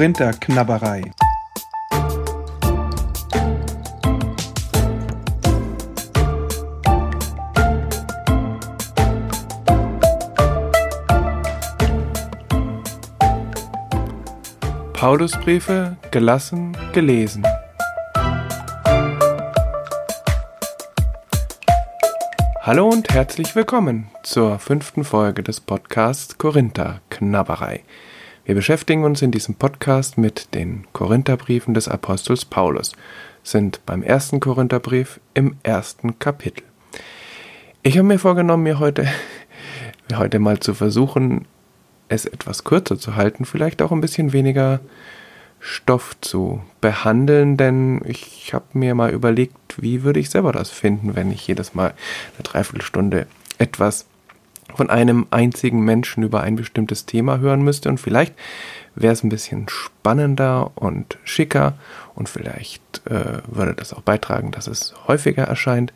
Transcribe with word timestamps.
Korinther-Knabberei. 0.00 1.02
Paulusbriefe 14.94 15.98
gelassen 16.10 16.74
gelesen. 16.94 17.46
Hallo 22.62 22.88
und 22.88 23.12
herzlich 23.12 23.54
willkommen 23.54 24.08
zur 24.22 24.58
fünften 24.58 25.04
Folge 25.04 25.42
des 25.42 25.60
Podcasts 25.60 26.38
Korinther 26.38 27.02
Knabberei. 27.10 27.82
Wir 28.50 28.56
beschäftigen 28.56 29.04
uns 29.04 29.22
in 29.22 29.30
diesem 29.30 29.54
Podcast 29.54 30.18
mit 30.18 30.56
den 30.56 30.84
Korintherbriefen 30.92 31.72
des 31.72 31.86
Apostels 31.86 32.44
Paulus, 32.44 32.96
sind 33.44 33.80
beim 33.86 34.02
ersten 34.02 34.40
Korintherbrief 34.40 35.20
im 35.34 35.54
ersten 35.62 36.18
Kapitel. 36.18 36.64
Ich 37.84 37.96
habe 37.96 38.08
mir 38.08 38.18
vorgenommen, 38.18 38.64
mir 38.64 38.80
heute, 38.80 39.06
heute 40.16 40.40
mal 40.40 40.58
zu 40.58 40.74
versuchen, 40.74 41.44
es 42.08 42.26
etwas 42.26 42.64
kürzer 42.64 42.98
zu 42.98 43.14
halten, 43.14 43.44
vielleicht 43.44 43.82
auch 43.82 43.92
ein 43.92 44.00
bisschen 44.00 44.32
weniger 44.32 44.80
Stoff 45.60 46.20
zu 46.20 46.60
behandeln, 46.80 47.56
denn 47.56 48.00
ich 48.04 48.52
habe 48.52 48.64
mir 48.72 48.96
mal 48.96 49.12
überlegt, 49.12 49.80
wie 49.80 50.02
würde 50.02 50.18
ich 50.18 50.28
selber 50.28 50.50
das 50.50 50.70
finden, 50.70 51.14
wenn 51.14 51.30
ich 51.30 51.46
jedes 51.46 51.76
Mal 51.76 51.94
eine 52.34 52.42
Dreiviertelstunde 52.42 53.28
etwas 53.58 54.06
von 54.76 54.90
einem 54.90 55.26
einzigen 55.30 55.84
Menschen 55.84 56.22
über 56.22 56.42
ein 56.42 56.56
bestimmtes 56.56 57.06
Thema 57.06 57.38
hören 57.38 57.62
müsste. 57.62 57.88
Und 57.88 57.98
vielleicht 57.98 58.34
wäre 58.94 59.12
es 59.12 59.22
ein 59.22 59.28
bisschen 59.28 59.68
spannender 59.68 60.72
und 60.74 61.18
schicker. 61.24 61.74
Und 62.14 62.28
vielleicht 62.28 63.02
äh, 63.06 63.38
würde 63.46 63.74
das 63.74 63.92
auch 63.92 64.02
beitragen, 64.02 64.50
dass 64.50 64.66
es 64.66 64.94
häufiger 65.06 65.44
erscheint, 65.44 65.92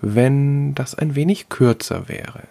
wenn 0.00 0.74
das 0.74 0.94
ein 0.94 1.14
wenig 1.14 1.48
kürzer 1.48 2.08
wäre. 2.08 2.42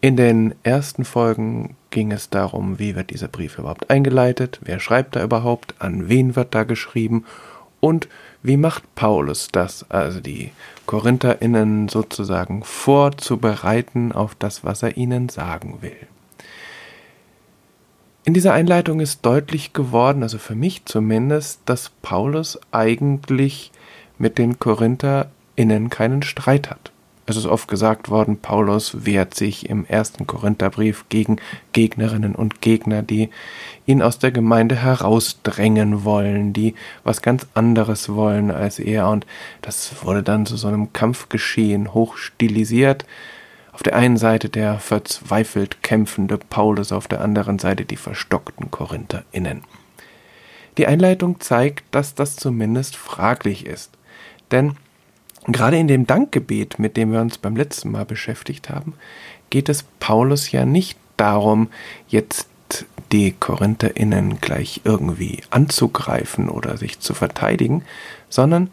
In 0.00 0.16
den 0.16 0.54
ersten 0.64 1.06
Folgen 1.06 1.76
ging 1.90 2.12
es 2.12 2.28
darum, 2.28 2.78
wie 2.78 2.94
wird 2.94 3.08
dieser 3.08 3.28
Brief 3.28 3.58
überhaupt 3.58 3.88
eingeleitet, 3.88 4.60
wer 4.62 4.78
schreibt 4.78 5.16
da 5.16 5.24
überhaupt, 5.24 5.76
an 5.78 6.10
wen 6.10 6.36
wird 6.36 6.54
da 6.54 6.64
geschrieben? 6.64 7.24
Und 7.80 8.08
wie 8.42 8.58
macht 8.58 8.82
Paulus 8.94 9.48
das, 9.50 9.90
also 9.90 10.20
die 10.20 10.52
Korintherinnen 10.86 11.88
sozusagen 11.88 12.62
vorzubereiten 12.62 14.12
auf 14.12 14.34
das, 14.34 14.64
was 14.64 14.82
er 14.82 14.96
ihnen 14.96 15.28
sagen 15.28 15.78
will. 15.80 15.96
In 18.24 18.32
dieser 18.32 18.54
Einleitung 18.54 19.00
ist 19.00 19.26
deutlich 19.26 19.74
geworden, 19.74 20.22
also 20.22 20.38
für 20.38 20.54
mich 20.54 20.86
zumindest, 20.86 21.60
dass 21.66 21.90
Paulus 22.00 22.58
eigentlich 22.72 23.70
mit 24.18 24.38
den 24.38 24.58
Korintherinnen 24.58 25.90
keinen 25.90 26.22
Streit 26.22 26.70
hat. 26.70 26.93
Es 27.26 27.36
ist 27.36 27.46
oft 27.46 27.68
gesagt 27.68 28.10
worden, 28.10 28.38
Paulus 28.38 29.06
wehrt 29.06 29.34
sich 29.34 29.70
im 29.70 29.86
ersten 29.86 30.26
Korintherbrief 30.26 31.06
gegen 31.08 31.38
Gegnerinnen 31.72 32.34
und 32.34 32.60
Gegner, 32.60 33.02
die 33.02 33.30
ihn 33.86 34.02
aus 34.02 34.18
der 34.18 34.30
Gemeinde 34.30 34.76
herausdrängen 34.76 36.04
wollen, 36.04 36.52
die 36.52 36.74
was 37.02 37.22
ganz 37.22 37.46
anderes 37.54 38.10
wollen 38.10 38.50
als 38.50 38.78
er. 38.78 39.08
Und 39.08 39.26
das 39.62 40.04
wurde 40.04 40.22
dann 40.22 40.44
zu 40.44 40.58
so 40.58 40.68
einem 40.68 40.92
Kampfgeschehen 40.92 41.94
hochstilisiert. 41.94 43.06
Auf 43.72 43.82
der 43.82 43.96
einen 43.96 44.18
Seite 44.18 44.50
der 44.50 44.78
verzweifelt 44.78 45.82
kämpfende 45.82 46.36
Paulus, 46.38 46.92
auf 46.92 47.08
der 47.08 47.22
anderen 47.22 47.58
Seite 47.58 47.86
die 47.86 47.96
verstockten 47.96 48.70
KorintherInnen. 48.70 49.62
Die 50.76 50.86
Einleitung 50.86 51.40
zeigt, 51.40 51.84
dass 51.90 52.14
das 52.14 52.36
zumindest 52.36 52.96
fraglich 52.96 53.64
ist. 53.64 53.92
Denn 54.50 54.76
Gerade 55.46 55.78
in 55.78 55.88
dem 55.88 56.06
Dankgebet, 56.06 56.78
mit 56.78 56.96
dem 56.96 57.12
wir 57.12 57.20
uns 57.20 57.38
beim 57.38 57.56
letzten 57.56 57.90
Mal 57.90 58.04
beschäftigt 58.04 58.70
haben, 58.70 58.94
geht 59.50 59.68
es 59.68 59.84
Paulus 60.00 60.50
ja 60.52 60.64
nicht 60.64 60.98
darum, 61.16 61.68
jetzt 62.08 62.48
die 63.12 63.32
Korintherinnen 63.32 64.40
gleich 64.40 64.80
irgendwie 64.84 65.42
anzugreifen 65.50 66.48
oder 66.48 66.76
sich 66.76 66.98
zu 67.00 67.14
verteidigen, 67.14 67.84
sondern 68.28 68.70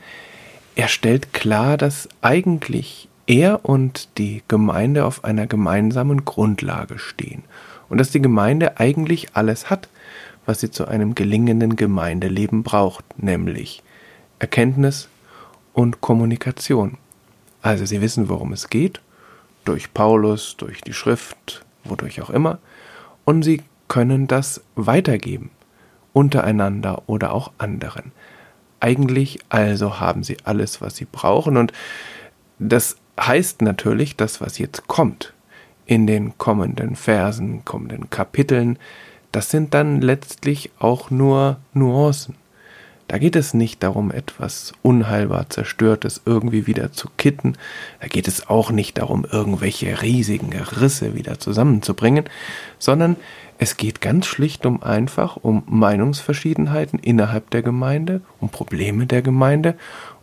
er 0.75 0.87
stellt 0.87 1.33
klar, 1.33 1.77
dass 1.77 2.07
eigentlich 2.21 3.09
er 3.27 3.65
und 3.65 4.17
die 4.17 4.41
Gemeinde 4.47 5.05
auf 5.05 5.23
einer 5.23 5.47
gemeinsamen 5.47 6.25
Grundlage 6.25 6.97
stehen 6.97 7.43
und 7.89 7.97
dass 7.97 8.09
die 8.11 8.21
Gemeinde 8.21 8.79
eigentlich 8.79 9.35
alles 9.35 9.69
hat, 9.69 9.89
was 10.45 10.61
sie 10.61 10.71
zu 10.71 10.87
einem 10.87 11.13
gelingenden 11.13 11.75
Gemeindeleben 11.75 12.63
braucht, 12.63 13.05
nämlich 13.21 13.83
Erkenntnis, 14.39 15.07
und 15.73 16.01
Kommunikation. 16.01 16.97
Also 17.61 17.85
sie 17.85 18.01
wissen, 18.01 18.29
worum 18.29 18.53
es 18.53 18.69
geht, 18.69 19.01
durch 19.65 19.93
Paulus, 19.93 20.57
durch 20.57 20.81
die 20.81 20.93
Schrift, 20.93 21.65
wodurch 21.83 22.21
auch 22.21 22.29
immer, 22.29 22.59
und 23.25 23.43
sie 23.43 23.61
können 23.87 24.27
das 24.27 24.61
weitergeben, 24.75 25.51
untereinander 26.13 27.03
oder 27.07 27.33
auch 27.33 27.51
anderen. 27.57 28.11
Eigentlich 28.79 29.39
also 29.49 29.99
haben 29.99 30.23
sie 30.23 30.37
alles, 30.43 30.81
was 30.81 30.95
sie 30.95 31.05
brauchen, 31.05 31.57
und 31.57 31.71
das 32.57 32.97
heißt 33.19 33.61
natürlich, 33.61 34.15
das, 34.15 34.41
was 34.41 34.57
jetzt 34.57 34.87
kommt, 34.87 35.33
in 35.85 36.07
den 36.07 36.37
kommenden 36.37 36.95
Versen, 36.95 37.65
kommenden 37.65 38.09
Kapiteln, 38.09 38.79
das 39.31 39.49
sind 39.49 39.73
dann 39.73 40.01
letztlich 40.01 40.71
auch 40.79 41.09
nur 41.09 41.57
Nuancen. 41.73 42.35
Da 43.11 43.17
geht 43.17 43.35
es 43.35 43.53
nicht 43.53 43.83
darum, 43.83 44.09
etwas 44.09 44.71
unheilbar 44.83 45.49
Zerstörtes 45.49 46.21
irgendwie 46.25 46.65
wieder 46.65 46.93
zu 46.93 47.09
kitten. 47.17 47.57
Da 47.99 48.07
geht 48.07 48.25
es 48.25 48.47
auch 48.47 48.71
nicht 48.71 48.99
darum, 48.99 49.25
irgendwelche 49.29 50.01
riesigen 50.01 50.53
Risse 50.53 51.13
wieder 51.13 51.37
zusammenzubringen, 51.37 52.23
sondern 52.79 53.17
es 53.57 53.75
geht 53.75 53.99
ganz 53.99 54.27
schlicht 54.27 54.65
um 54.65 54.81
einfach 54.81 55.35
um 55.35 55.63
Meinungsverschiedenheiten 55.65 56.99
innerhalb 56.99 57.49
der 57.49 57.63
Gemeinde, 57.63 58.21
um 58.39 58.47
Probleme 58.47 59.07
der 59.07 59.21
Gemeinde 59.21 59.75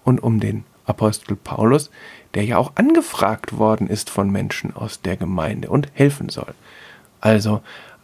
und 0.02 0.22
um 0.22 0.40
den 0.40 0.64
Apostel 0.86 1.36
Paulus, 1.36 1.90
der 2.32 2.46
ja 2.46 2.56
auch 2.56 2.72
angefragt 2.76 3.58
worden 3.58 3.86
ist 3.86 4.08
von 4.08 4.30
Menschen 4.30 4.74
aus 4.74 5.02
der 5.02 5.18
Gemeinde 5.18 5.68
und 5.68 5.88
helfen 5.92 6.30
soll. 6.30 6.54
Also 7.20 7.60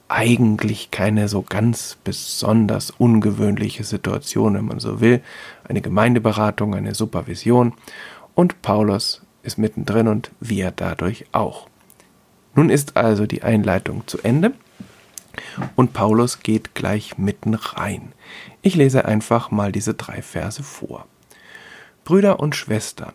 eigentlich 0.08 0.90
keine 0.90 1.28
so 1.28 1.42
ganz 1.42 1.96
besonders 2.04 2.90
ungewöhnliche 2.90 3.84
Situation, 3.84 4.54
wenn 4.54 4.66
man 4.66 4.80
so 4.80 5.00
will. 5.00 5.22
Eine 5.68 5.80
Gemeindeberatung, 5.80 6.74
eine 6.74 6.94
Supervision. 6.94 7.74
Und 8.34 8.62
Paulus 8.62 9.22
ist 9.42 9.58
mittendrin 9.58 10.08
und 10.08 10.30
wir 10.40 10.70
dadurch 10.70 11.26
auch. 11.32 11.68
Nun 12.54 12.70
ist 12.70 12.96
also 12.96 13.26
die 13.26 13.42
Einleitung 13.42 14.06
zu 14.06 14.18
Ende 14.22 14.52
und 15.76 15.92
Paulus 15.92 16.40
geht 16.40 16.74
gleich 16.74 17.18
mitten 17.18 17.54
rein. 17.54 18.12
Ich 18.62 18.76
lese 18.76 19.04
einfach 19.04 19.50
mal 19.50 19.72
diese 19.72 19.94
drei 19.94 20.22
Verse 20.22 20.62
vor. 20.62 21.06
Brüder 22.04 22.38
und 22.40 22.54
Schwestern, 22.54 23.14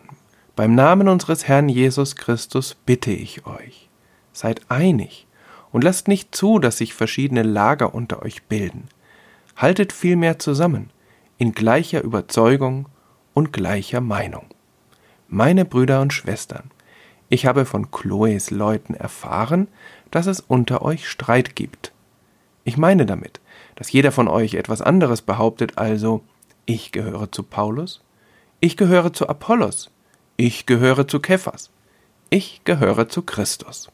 beim 0.56 0.74
Namen 0.74 1.08
unseres 1.08 1.48
Herrn 1.48 1.68
Jesus 1.68 2.16
Christus 2.16 2.74
bitte 2.74 3.12
ich 3.12 3.46
euch, 3.46 3.88
seid 4.32 4.62
einig 4.68 5.26
und 5.72 5.84
lasst 5.84 6.08
nicht 6.08 6.34
zu, 6.34 6.58
dass 6.58 6.78
sich 6.78 6.94
verschiedene 6.94 7.42
Lager 7.42 7.94
unter 7.94 8.22
euch 8.22 8.44
bilden. 8.44 8.88
Haltet 9.56 9.92
vielmehr 9.92 10.38
zusammen, 10.38 10.90
in 11.38 11.52
gleicher 11.52 12.02
Überzeugung 12.02 12.86
und 13.34 13.52
gleicher 13.52 14.00
Meinung. 14.00 14.46
Meine 15.28 15.64
Brüder 15.64 16.00
und 16.00 16.12
Schwestern, 16.12 16.70
ich 17.28 17.46
habe 17.46 17.64
von 17.64 17.90
Chloes 17.90 18.50
Leuten 18.50 18.94
erfahren, 18.94 19.68
dass 20.10 20.26
es 20.26 20.40
unter 20.40 20.82
euch 20.82 21.08
Streit 21.08 21.54
gibt. 21.54 21.92
Ich 22.64 22.76
meine 22.76 23.06
damit, 23.06 23.40
dass 23.76 23.92
jeder 23.92 24.12
von 24.12 24.28
euch 24.28 24.54
etwas 24.54 24.82
anderes 24.82 25.22
behauptet, 25.22 25.78
also 25.78 26.22
ich 26.66 26.92
gehöre 26.92 27.30
zu 27.30 27.42
Paulus, 27.42 28.02
ich 28.60 28.76
gehöre 28.76 29.12
zu 29.12 29.28
Apollos, 29.28 29.90
ich 30.36 30.66
gehöre 30.66 31.06
zu 31.06 31.20
Kephas, 31.20 31.70
ich 32.28 32.62
gehöre 32.64 33.08
zu 33.08 33.22
Christus. 33.22 33.90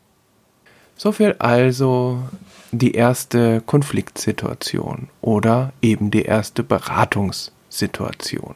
So 0.97 1.13
viel 1.13 1.37
also 1.39 2.23
die 2.73 2.93
erste 2.93 3.61
Konfliktsituation 3.61 5.09
oder 5.21 5.73
eben 5.83 6.11
die 6.11 6.23
erste 6.23 6.63
Beratungssituation. 6.63 8.55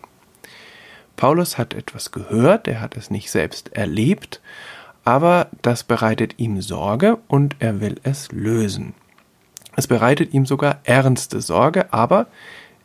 Paulus 1.17 1.59
hat 1.59 1.75
etwas 1.75 2.13
gehört, 2.13 2.67
er 2.67 2.81
hat 2.81 2.97
es 2.97 3.11
nicht 3.11 3.31
selbst 3.31 3.75
erlebt, 3.75 4.41
aber 5.05 5.49
das 5.61 5.85
bereitet 5.85 6.39
ihm 6.39 6.63
Sorge 6.63 7.19
und 7.29 7.57
er 7.59 7.83
will 7.83 8.01
es 8.05 8.33
lösen. 8.33 8.95
Es 9.77 9.87
bereitet 9.87 10.33
ihm 10.33 10.47
sogar 10.47 10.81
ernste 10.85 11.43
Sorge, 11.43 11.93
aber 11.93 12.27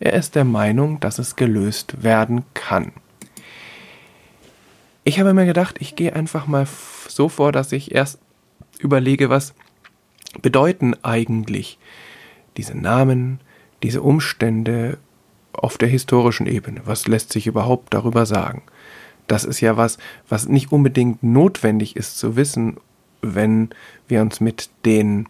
er 0.01 0.13
ist 0.13 0.35
der 0.35 0.43
Meinung, 0.43 0.99
dass 0.99 1.17
es 1.17 1.37
gelöst 1.37 2.03
werden 2.03 2.43
kann. 2.53 2.91
Ich 5.05 5.19
habe 5.19 5.33
mir 5.33 5.45
gedacht, 5.45 5.77
ich 5.79 5.95
gehe 5.95 6.13
einfach 6.13 6.45
mal 6.45 6.67
so 7.07 7.29
vor, 7.29 7.51
dass 7.53 7.71
ich 7.71 7.93
erst 7.95 8.19
überlege, 8.79 9.29
was 9.29 9.53
bedeuten 10.41 10.95
eigentlich 11.03 11.77
diese 12.57 12.77
Namen, 12.77 13.39
diese 13.83 14.01
Umstände 14.01 14.97
auf 15.53 15.77
der 15.77 15.87
historischen 15.87 16.47
Ebene, 16.47 16.81
was 16.85 17.07
lässt 17.07 17.31
sich 17.31 17.47
überhaupt 17.47 17.93
darüber 17.93 18.25
sagen? 18.25 18.63
Das 19.27 19.43
ist 19.43 19.61
ja 19.61 19.77
was, 19.77 19.97
was 20.29 20.47
nicht 20.47 20.71
unbedingt 20.71 21.23
notwendig 21.23 21.95
ist 21.95 22.17
zu 22.17 22.35
wissen, 22.35 22.77
wenn 23.21 23.69
wir 24.07 24.21
uns 24.21 24.39
mit 24.39 24.69
den 24.85 25.27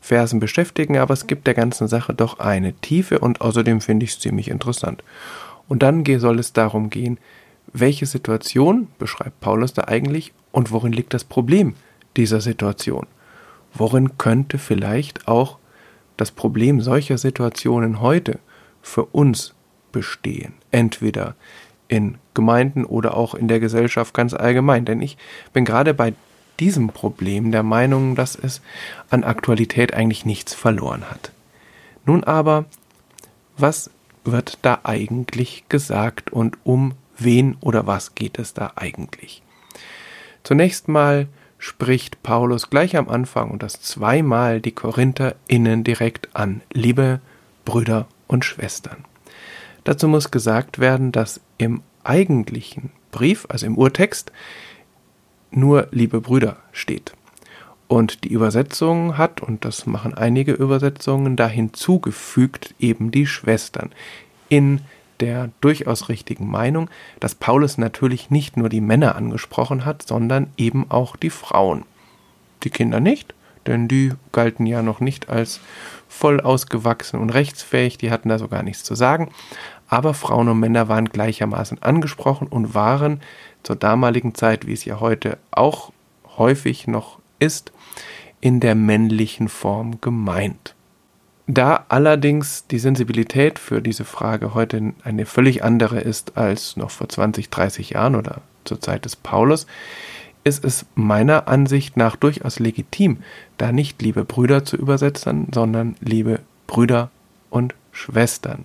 Versen 0.00 0.40
beschäftigen, 0.40 0.98
aber 0.98 1.14
es 1.14 1.26
gibt 1.26 1.46
der 1.46 1.54
ganzen 1.54 1.88
Sache 1.88 2.12
doch 2.12 2.38
eine 2.38 2.74
Tiefe 2.74 3.18
und 3.18 3.40
außerdem 3.40 3.80
finde 3.80 4.04
ich 4.04 4.12
es 4.12 4.18
ziemlich 4.18 4.48
interessant. 4.48 5.02
Und 5.68 5.82
dann 5.82 6.04
soll 6.18 6.38
es 6.38 6.52
darum 6.52 6.90
gehen, 6.90 7.18
welche 7.72 8.06
Situation 8.06 8.88
beschreibt 8.98 9.40
Paulus 9.40 9.72
da 9.72 9.84
eigentlich 9.84 10.32
und 10.52 10.72
worin 10.72 10.92
liegt 10.92 11.14
das 11.14 11.24
Problem 11.24 11.74
dieser 12.16 12.40
Situation? 12.40 13.06
Worin 13.72 14.18
könnte 14.18 14.58
vielleicht 14.58 15.28
auch 15.28 15.58
das 16.16 16.30
Problem 16.30 16.80
solcher 16.80 17.18
Situationen 17.18 18.00
heute 18.00 18.38
für 18.82 19.04
uns 19.04 19.54
bestehen? 19.92 20.54
Entweder 20.70 21.34
in 21.88 22.18
Gemeinden 22.34 22.84
oder 22.84 23.16
auch 23.16 23.34
in 23.34 23.48
der 23.48 23.60
Gesellschaft 23.60 24.14
ganz 24.14 24.32
allgemein. 24.32 24.84
Denn 24.84 25.02
ich 25.02 25.18
bin 25.52 25.64
gerade 25.64 25.92
bei 25.92 26.14
diesem 26.60 26.88
Problem 26.88 27.50
der 27.50 27.62
Meinung, 27.62 28.14
dass 28.14 28.36
es 28.36 28.60
an 29.08 29.24
Aktualität 29.24 29.94
eigentlich 29.94 30.24
nichts 30.24 30.54
verloren 30.54 31.10
hat. 31.10 31.32
Nun 32.06 32.22
aber, 32.22 32.66
was 33.56 33.90
wird 34.24 34.58
da 34.62 34.80
eigentlich 34.84 35.64
gesagt 35.68 36.32
und 36.32 36.58
um 36.64 36.92
wen 37.18 37.56
oder 37.60 37.86
was 37.86 38.14
geht 38.14 38.38
es 38.38 38.54
da 38.54 38.72
eigentlich? 38.76 39.42
Zunächst 40.44 40.88
mal 40.88 41.28
spricht 41.60 42.22
Paulus 42.22 42.70
gleich 42.70 42.96
am 42.96 43.08
Anfang 43.08 43.50
und 43.50 43.62
das 43.62 43.80
zweimal 43.80 44.60
die 44.60 44.72
Korinther 44.72 45.36
innen 45.46 45.84
direkt 45.84 46.34
an, 46.34 46.62
liebe 46.72 47.20
Brüder 47.64 48.08
und 48.26 48.44
Schwestern. 48.44 49.04
Dazu 49.84 50.08
muss 50.08 50.30
gesagt 50.30 50.78
werden, 50.78 51.12
dass 51.12 51.40
im 51.58 51.82
eigentlichen 52.02 52.90
Brief, 53.12 53.46
also 53.50 53.66
im 53.66 53.76
Urtext, 53.76 54.32
nur 55.50 55.88
liebe 55.90 56.20
Brüder 56.20 56.56
steht. 56.72 57.12
Und 57.88 58.24
die 58.24 58.32
Übersetzung 58.32 59.18
hat, 59.18 59.42
und 59.42 59.64
das 59.64 59.84
machen 59.84 60.14
einige 60.14 60.52
Übersetzungen, 60.52 61.36
da 61.36 61.46
hinzugefügt 61.46 62.74
eben 62.78 63.10
die 63.10 63.26
Schwestern. 63.26 63.90
In 64.48 64.80
der 65.20 65.50
durchaus 65.60 66.08
richtigen 66.08 66.50
Meinung, 66.50 66.90
dass 67.20 67.34
Paulus 67.34 67.78
natürlich 67.78 68.30
nicht 68.30 68.56
nur 68.56 68.68
die 68.68 68.80
Männer 68.80 69.16
angesprochen 69.16 69.84
hat, 69.84 70.06
sondern 70.06 70.48
eben 70.56 70.90
auch 70.90 71.16
die 71.16 71.30
Frauen. 71.30 71.84
Die 72.62 72.70
Kinder 72.70 73.00
nicht, 73.00 73.34
denn 73.66 73.88
die 73.88 74.12
galten 74.32 74.66
ja 74.66 74.82
noch 74.82 75.00
nicht 75.00 75.28
als 75.28 75.60
voll 76.08 76.40
ausgewachsen 76.40 77.20
und 77.20 77.30
rechtsfähig, 77.30 77.98
die 77.98 78.10
hatten 78.10 78.28
da 78.28 78.38
so 78.38 78.48
gar 78.48 78.62
nichts 78.62 78.84
zu 78.84 78.94
sagen. 78.94 79.30
Aber 79.88 80.14
Frauen 80.14 80.48
und 80.48 80.60
Männer 80.60 80.88
waren 80.88 81.08
gleichermaßen 81.08 81.82
angesprochen 81.82 82.46
und 82.46 82.74
waren 82.74 83.20
zur 83.62 83.76
damaligen 83.76 84.34
Zeit, 84.34 84.66
wie 84.66 84.72
es 84.72 84.84
ja 84.84 85.00
heute 85.00 85.38
auch 85.50 85.92
häufig 86.38 86.86
noch 86.86 87.18
ist, 87.38 87.72
in 88.40 88.60
der 88.60 88.74
männlichen 88.74 89.48
Form 89.48 90.00
gemeint. 90.00 90.74
Da 91.52 91.84
allerdings 91.88 92.68
die 92.68 92.78
Sensibilität 92.78 93.58
für 93.58 93.82
diese 93.82 94.04
Frage 94.04 94.54
heute 94.54 94.92
eine 95.02 95.26
völlig 95.26 95.64
andere 95.64 95.98
ist 95.98 96.36
als 96.38 96.76
noch 96.76 96.92
vor 96.92 97.08
20, 97.08 97.50
30 97.50 97.90
Jahren 97.90 98.14
oder 98.14 98.42
zur 98.64 98.80
Zeit 98.80 99.04
des 99.04 99.16
Paulus, 99.16 99.66
ist 100.44 100.64
es 100.64 100.86
meiner 100.94 101.48
Ansicht 101.48 101.96
nach 101.96 102.14
durchaus 102.14 102.60
legitim, 102.60 103.24
da 103.58 103.72
nicht 103.72 104.00
liebe 104.00 104.24
Brüder 104.24 104.64
zu 104.64 104.76
übersetzen, 104.76 105.48
sondern 105.52 105.96
liebe 106.00 106.38
Brüder 106.68 107.10
und 107.50 107.74
Schwestern. 107.90 108.64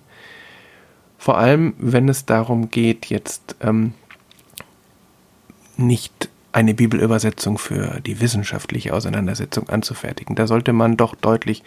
Vor 1.18 1.38
allem, 1.38 1.74
wenn 1.78 2.08
es 2.08 2.24
darum 2.24 2.70
geht, 2.70 3.06
jetzt 3.06 3.56
ähm, 3.62 3.94
nicht 5.76 6.28
eine 6.56 6.72
Bibelübersetzung 6.72 7.58
für 7.58 8.00
die 8.00 8.18
wissenschaftliche 8.22 8.94
Auseinandersetzung 8.94 9.68
anzufertigen. 9.68 10.36
Da 10.36 10.46
sollte 10.46 10.72
man 10.72 10.96
doch 10.96 11.14
deutlich 11.14 11.62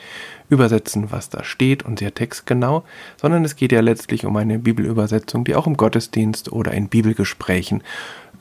übersetzen, 0.49 1.11
was 1.11 1.29
da 1.29 1.43
steht 1.43 1.83
und 1.83 1.99
sehr 1.99 2.15
textgenau, 2.15 2.83
sondern 3.15 3.45
es 3.45 3.55
geht 3.55 3.71
ja 3.71 3.81
letztlich 3.81 4.25
um 4.25 4.35
eine 4.35 4.57
Bibelübersetzung, 4.57 5.43
die 5.43 5.53
auch 5.53 5.67
im 5.67 5.77
Gottesdienst 5.77 6.51
oder 6.51 6.71
in 6.71 6.89
Bibelgesprächen 6.89 7.83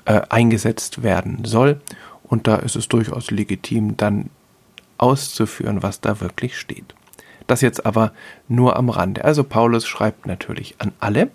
äh, 0.06 0.22
eingesetzt 0.30 1.02
werden 1.02 1.44
soll. 1.44 1.82
Und 2.22 2.46
da 2.46 2.56
ist 2.56 2.76
es 2.76 2.88
durchaus 2.88 3.30
legitim, 3.30 3.98
dann 3.98 4.30
auszuführen, 4.96 5.82
was 5.82 6.00
da 6.00 6.22
wirklich 6.22 6.58
steht. 6.58 6.94
Das 7.46 7.60
jetzt 7.60 7.84
aber 7.84 8.12
nur 8.48 8.76
am 8.76 8.88
Rande. 8.88 9.22
Also 9.22 9.44
Paulus 9.44 9.86
schreibt 9.86 10.24
natürlich 10.24 10.76
an 10.78 10.92
alle, 10.98 11.28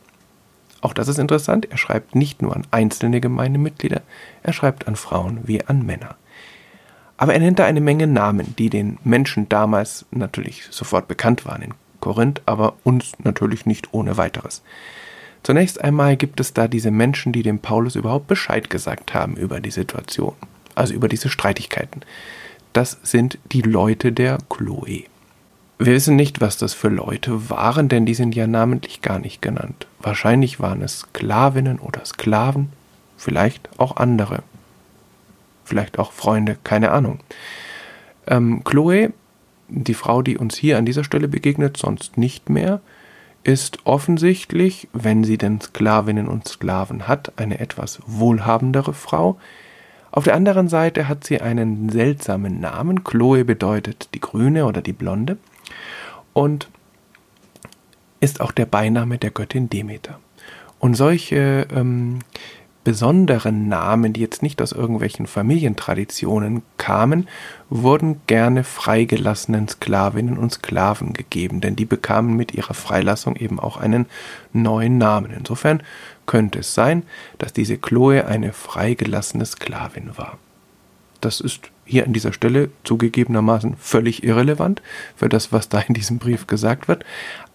auch 0.83 0.94
das 0.94 1.07
ist 1.07 1.18
interessant, 1.18 1.68
er 1.71 1.77
schreibt 1.77 2.13
nicht 2.13 2.41
nur 2.41 2.56
an 2.56 2.68
einzelne 2.71 3.21
Gemeindemitglieder, 3.21 4.01
er 4.44 4.53
schreibt 4.53 4.88
an 4.88 4.95
Frauen 4.95 5.39
wie 5.44 5.63
an 5.65 5.85
Männer. 5.85 6.15
Aber 7.15 7.33
er 7.33 7.39
nennt 7.39 7.59
da 7.59 7.65
eine 7.65 7.80
Menge 7.80 8.06
Namen, 8.06 8.53
die 8.57 8.69
den 8.69 8.97
Menschen 9.03 9.47
damals 9.47 10.06
natürlich 10.12 10.65
sofort 10.71 11.07
bekannt 11.07 11.45
waren 11.45 11.62
in 11.62 11.74
Korinth, 12.01 12.41
aber 12.45 12.74
uns 12.83 13.13
natürlich 13.24 13.65
nicht 13.65 13.94
ohne 13.94 14.18
weiteres. 14.18 14.62
Zunächst 15.41 15.81
einmal 15.81 16.18
gibt 16.18 16.41
es 16.41 16.53
da 16.53 16.68
diese 16.68 16.91
Menschen, 16.91 17.31
die 17.31 17.44
dem 17.44 17.59
Paulus 17.59 17.95
überhaupt 17.95 18.27
Bescheid 18.27 18.69
gesagt 18.69 19.13
haben 19.13 19.38
über 19.38 19.62
die 19.62 19.71
Situation, 19.71 20.36
also 20.75 20.94
über 20.94 21.07
diese 21.07 21.29
Streitigkeiten. 21.29 22.01
Das 22.74 22.97
sind 23.03 23.38
die 23.51 23.62
Leute 23.62 24.12
der 24.12 24.39
Chloe. 24.50 25.06
Wir 25.83 25.95
wissen 25.95 26.15
nicht, 26.15 26.39
was 26.39 26.56
das 26.56 26.74
für 26.74 26.88
Leute 26.88 27.50
waren, 27.50 27.89
denn 27.89 28.06
die 28.06 28.13
sind 28.13 28.35
ja 28.35 28.47
namentlich 28.47 29.01
gar 29.01 29.19
nicht 29.19 29.41
genannt. 29.41 29.85
Wahrscheinlich 30.00 30.62
waren 30.62 30.81
es 30.81 31.00
Sklavinnen 31.00 31.77
oder 31.77 32.06
Sklaven, 32.06 32.69
vielleicht 33.18 33.68
auch 33.77 33.97
andere. 33.97 34.44
Vielleicht 35.65 36.00
auch 36.00 36.13
Freunde, 36.13 36.57
keine 36.63 36.91
Ahnung. 36.91 37.19
Ähm, 38.27 38.63
Chloe, 38.63 39.12
die 39.68 39.94
Frau, 39.94 40.21
die 40.21 40.38
uns 40.38 40.56
hier 40.56 40.77
an 40.77 40.85
dieser 40.85 41.03
Stelle 41.03 41.27
begegnet, 41.27 41.75
sonst 41.75 42.18
nicht 42.18 42.50
mehr, 42.50 42.79
ist 43.43 43.79
offensichtlich, 43.84 44.88
wenn 44.93 45.25
sie 45.25 45.38
denn 45.38 45.60
Sklavinnen 45.60 46.29
und 46.29 46.48
Sklaven 46.48 47.10
hat, 47.10 47.34
eine 47.36 47.60
etwas 47.60 48.00
wohlhabendere 48.05 48.93
Frau. 48.93 49.38
Auf 50.12 50.24
der 50.24 50.36
anderen 50.36 50.69
Seite 50.69 51.10
hat 51.10 51.25
sie 51.25 51.41
einen 51.41 51.89
seltsamen 51.89 52.62
Namen. 52.62 53.03
Chloe 53.03 53.43
bedeutet 53.43 54.07
die 54.13 54.22
Grüne 54.22 54.65
oder 54.65 54.81
die 54.81 54.93
Blonde 54.93 55.38
und 56.34 56.68
ist 58.20 58.42
auch 58.42 58.51
der 58.51 58.65
Beiname 58.65 59.18
der 59.18 59.32
Göttin 59.32 59.70
Demeter. 59.70 60.20
Und 60.80 60.96
solche 60.96 61.68
ähm, 61.74 62.20
besonderen 62.84 63.70
Namen, 63.70 64.13
die 64.13 64.22
jetzt 64.22 64.44
nicht 64.44 64.62
aus 64.62 64.72
irgendwelchen 64.72 65.27
Familientraditionen 65.27 66.63
kamen, 66.77 67.27
wurden 67.70 68.22
gerne 68.27 68.63
freigelassenen 68.63 69.68
Sklavinnen 69.68 70.38
und 70.38 70.51
Sklaven 70.51 71.13
gegeben, 71.13 71.62
denn 71.62 71.75
die 71.75 71.86
bekamen 71.86 72.36
mit 72.36 72.53
ihrer 72.53 72.74
Freilassung 72.74 73.36
eben 73.36 73.60
auch 73.60 73.77
einen 73.77 74.06
neuen 74.51 74.98
Namen. 74.98 75.32
Insofern 75.32 75.82
könnte 76.25 76.60
es 76.60 76.74
sein, 76.74 77.03
dass 77.38 77.53
diese 77.53 77.77
Chloe 77.77 78.25
eine 78.25 78.53
freigelassene 78.53 79.46
Sklavin 79.46 80.18
war. 80.18 80.38
Das 81.24 81.39
ist 81.39 81.72
hier 81.86 82.06
an 82.06 82.12
dieser 82.12 82.34
Stelle 82.34 82.70
zugegebenermaßen 82.84 83.77
völlig 83.77 84.25
irrelevant 84.25 84.82
für 85.15 85.30
das, 85.30 85.53
was 85.53 85.70
da 85.70 85.80
in 85.80 85.94
diesem 85.94 86.18
Brief 86.18 86.48
gesagt 86.48 86.89
wird. 86.89 87.06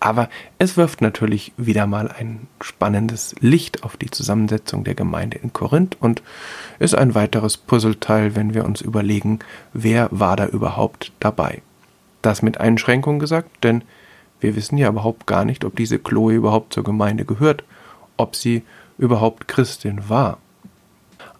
Aber 0.01 0.31
es 0.59 0.79
wirft 0.79 1.03
natürlich 1.03 1.53
wieder 1.59 1.87
mal 1.87 2.09
ein 2.09 2.47
spannendes 2.63 3.35
Licht 3.41 3.85
auf 3.85 3.99
die 3.99 4.11
Zusammensetzung 4.11 4.85
der 4.85 4.95
Gemeinde 4.95 5.37
in 5.37 5.53
Korinth 5.53 5.99
und 6.01 6.23
ist 6.79 6.95
ein 6.95 7.15
weiteres 7.15 7.59
Puzzleteil, 7.59 8.35
wenn 8.35 8.55
wir 8.55 8.65
uns 8.65 8.81
überlegen, 8.81 9.41
wer 9.75 10.09
war 10.11 10.37
da 10.37 10.47
überhaupt 10.47 11.13
dabei. 11.21 11.61
Das 12.23 12.41
mit 12.41 12.59
Einschränkung 12.59 13.19
gesagt, 13.19 13.65
denn 13.65 13.85
wir 14.41 14.57
wissen 14.57 14.79
ja 14.79 14.89
überhaupt 14.89 15.27
gar 15.27 15.45
nicht, 15.45 15.67
ob 15.67 15.77
diese 15.77 15.99
Chloe 15.99 16.33
überhaupt 16.33 16.73
zur 16.73 16.85
Gemeinde 16.85 17.27
gehört, 17.27 17.65
ob 18.17 18.35
sie 18.35 18.63
überhaupt 18.97 19.47
Christin 19.47 20.09
war. 20.09 20.39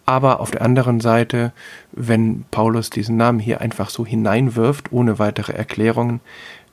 Aber 0.09 0.41
auf 0.41 0.51
der 0.53 0.63
anderen 0.63 1.01
Seite, 1.01 1.53
wenn 1.93 2.47
Paulus 2.51 2.89
diesen 2.89 3.19
Namen 3.19 3.39
hier 3.41 3.61
einfach 3.61 3.91
so 3.91 4.07
hineinwirft, 4.07 4.91
ohne 4.91 5.19
weitere 5.19 5.53
Erklärungen, 5.53 6.21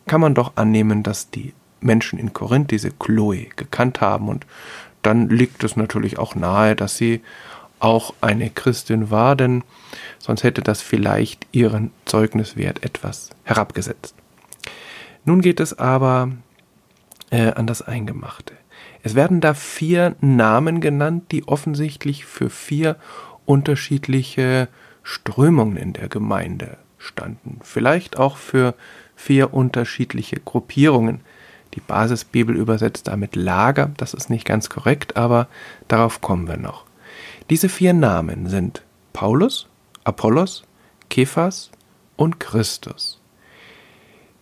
kann 0.08 0.22
man 0.22 0.34
doch 0.34 0.54
annehmen, 0.56 1.04
dass 1.04 1.32
die 1.32 1.54
Menschen 1.82 2.18
in 2.18 2.32
Korinth 2.32 2.72
diese 2.72 2.92
Chloe 2.92 3.48
gekannt 3.58 4.00
haben 4.00 4.30
und 4.30 4.46
dann 5.02 5.28
liegt 5.28 5.66
es 5.66 5.76
natürlich 5.76 6.18
auch 6.18 6.36
nahe, 6.36 6.78
dass 6.78 6.96
sie 6.96 7.22
auch 7.80 8.14
eine 8.22 8.50
Christin 8.50 9.12
war, 9.12 9.36
denn 9.36 9.66
sonst 10.18 10.44
hätte 10.44 10.62
das 10.62 10.82
vielleicht 10.82 11.46
ihren 11.52 11.92
Zeugniswert 12.06 12.86
etwas 12.86 13.32
herabgesetzt. 13.44 14.16
Nun 15.26 15.42
geht 15.42 15.60
es 15.60 15.78
aber 15.78 16.30
äh, 17.32 17.52
an 17.52 17.68
das 17.68 17.82
Eingemachte. 17.82 18.54
Es 19.06 19.14
werden 19.14 19.40
da 19.40 19.54
vier 19.54 20.16
Namen 20.20 20.82
genannt, 20.82 21.32
die 21.32 21.48
offensichtlich 21.48 22.26
für 22.26 22.50
vier 22.50 22.96
unterschiedliche 23.46 24.68
Strömungen 25.04 25.78
in 25.78 25.94
der 25.94 26.10
Gemeinde 26.10 26.80
standen. 26.98 27.60
Vielleicht 27.62 28.18
auch 28.18 28.36
für 28.36 28.74
vier 29.16 29.54
unterschiedliche 29.54 30.38
Gruppierungen, 30.40 31.22
Die 31.76 31.82
Basisbibel 31.82 32.56
übersetzt 32.56 33.08
damit 33.08 33.36
Lager, 33.36 33.92
das 33.98 34.16
ist 34.16 34.32
nicht 34.32 34.46
ganz 34.46 34.70
korrekt, 34.70 35.18
aber 35.18 35.50
darauf 35.88 36.22
kommen 36.22 36.48
wir 36.48 36.58
noch. 36.58 36.86
Diese 37.52 37.70
vier 37.70 37.94
Namen 37.94 38.48
sind 38.48 38.82
Paulus, 39.14 39.68
Apollos, 40.04 40.64
Kephas 41.10 41.70
und 42.16 42.40
Christus. 42.40 43.22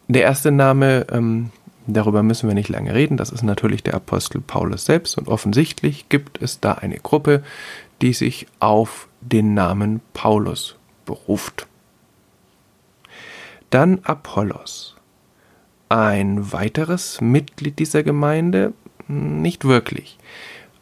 Der 0.08 0.22
erste 0.22 0.52
Name, 0.52 1.08
ähm, 1.12 1.50
darüber 1.88 2.24
müssen 2.24 2.48
wir 2.48 2.56
nicht 2.56 2.70
lange 2.70 2.94
reden, 2.94 3.18
das 3.18 3.30
ist 3.30 3.44
natürlich 3.44 3.84
der 3.84 3.94
Apostel 3.96 4.42
Paulus 4.42 4.86
selbst 4.86 5.18
und 5.18 5.28
offensichtlich 5.28 6.10
gibt 6.10 6.42
es 6.42 6.60
da 6.60 6.74
eine 6.74 6.98
Gruppe, 6.98 7.44
die 8.02 8.14
sich 8.14 8.48
auf 8.60 9.08
den 9.22 9.54
Namen 9.54 10.02
Paulus 10.14 10.76
beruft. 11.06 11.68
Dann 13.70 14.00
Apollos. 14.04 14.96
Ein 15.90 16.52
weiteres 16.52 17.22
Mitglied 17.22 17.80
dieser 17.80 18.04
Gemeinde? 18.04 18.74
Nicht 19.08 19.66
wirklich. 19.66 20.18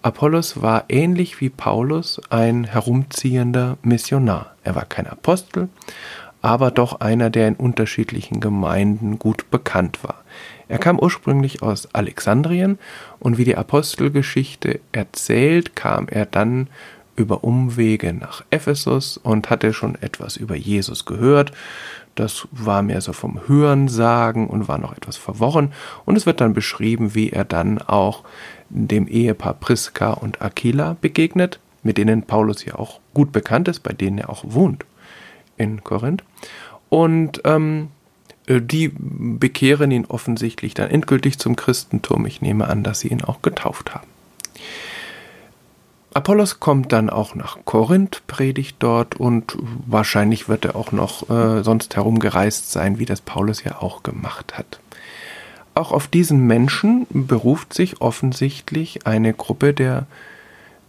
Apollos 0.02 0.62
war 0.62 0.86
ähnlich 0.90 1.42
wie 1.42 1.50
Paulus 1.50 2.20
ein 2.30 2.64
herumziehender 2.64 3.78
Missionar. 3.84 4.56
Er 4.64 4.76
war 4.76 4.86
kein 4.86 5.06
Apostel, 5.08 5.70
aber 6.42 6.72
doch 6.72 7.00
einer, 7.02 7.30
der 7.30 7.48
in 7.48 7.56
unterschiedlichen 7.56 8.40
Gemeinden 8.40 9.20
gut 9.20 9.52
bekannt 9.52 10.04
war. 10.04 10.21
Er 10.72 10.78
kam 10.78 11.00
ursprünglich 11.00 11.62
aus 11.62 11.94
Alexandrien 11.94 12.80
und 13.20 13.38
wie 13.38 13.44
die 13.44 13.58
Apostelgeschichte 13.58 14.80
erzählt, 14.94 15.76
kam 15.76 16.08
er 16.08 16.26
dann 16.26 16.70
über 17.18 17.44
Umwege 17.44 18.14
nach 18.14 18.46
Ephesus 18.52 19.18
und 19.18 19.50
hatte 19.50 19.74
schon 19.74 19.96
etwas 19.96 20.38
über 20.38 20.56
Jesus 20.56 21.04
gehört. 21.04 21.52
Das 22.16 22.48
war 22.52 22.84
mehr 22.84 23.02
so 23.02 23.12
vom 23.12 23.42
Hörensagen 23.48 24.48
und 24.48 24.70
war 24.70 24.78
noch 24.78 24.96
etwas 24.96 25.18
verworren. 25.18 25.74
Und 26.06 26.16
es 26.16 26.26
wird 26.26 26.40
dann 26.40 26.54
beschrieben, 26.54 27.16
wie 27.16 27.32
er 27.32 27.44
dann 27.44 27.80
auch 27.80 28.24
dem 28.70 29.08
Ehepaar 29.08 29.56
Priska 29.56 30.12
und 30.12 30.42
Aquila 30.42 30.96
begegnet, 31.02 31.60
mit 31.84 31.98
denen 31.98 32.24
Paulus 32.24 32.64
ja 32.64 32.76
auch 32.76 33.02
gut 33.14 33.34
bekannt 33.34 33.68
ist, 33.68 33.82
bei 33.82 33.92
denen 33.92 34.20
er 34.20 34.30
auch 34.30 34.46
wohnt 34.48 34.86
in 35.58 35.84
Korinth. 35.84 36.24
Und 36.88 37.42
ähm, 37.44 37.90
äh, 37.90 38.01
die 38.60 38.92
bekehren 38.98 39.92
ihn 39.92 40.06
offensichtlich 40.06 40.74
dann 40.74 40.90
endgültig 40.90 41.40
zum 41.40 41.56
Christentum. 41.56 42.26
Ich 42.26 42.42
nehme 42.42 42.68
an, 42.68 42.84
dass 42.84 43.00
sie 43.00 43.10
ihn 43.10 43.24
auch 43.24 43.42
getauft 43.42 43.94
haben. 43.94 44.08
Apollos 46.14 46.60
kommt 46.60 46.92
dann 46.92 47.10
auch 47.10 47.36
nach 47.36 47.60
Korinth, 47.64 48.24
predigt 48.28 48.78
dort 48.80 49.16
und 49.16 49.58
wahrscheinlich 49.88 50.50
wird 50.50 50.66
er 50.66 50.76
auch 50.76 50.92
noch 50.92 51.30
äh, 51.30 51.64
sonst 51.64 51.96
herumgereist 51.96 52.72
sein, 52.72 53.00
wie 53.00 53.06
das 53.06 53.22
Paulus 53.22 53.64
ja 53.64 53.82
auch 53.82 54.04
gemacht 54.04 54.58
hat. 54.58 54.82
Auch 55.74 55.94
auf 55.94 56.08
diesen 56.08 56.46
Menschen 56.48 57.08
beruft 57.10 57.74
sich 57.74 58.02
offensichtlich 58.02 59.08
eine 59.08 59.34
Gruppe 59.34 59.74
der 59.74 60.06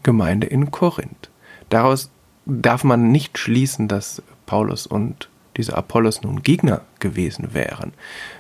Gemeinde 0.02 0.48
in 0.48 0.72
Korinth. 0.72 1.30
Daraus 1.68 2.10
darf 2.46 2.82
man 2.82 3.12
nicht 3.12 3.38
schließen, 3.38 3.86
dass 3.86 4.22
Paulus 4.46 4.88
und 4.88 5.28
dieser 5.56 5.76
Apollos 5.78 6.22
nun 6.22 6.42
Gegner 6.42 6.80
gewesen 7.02 7.52
wären. 7.52 7.92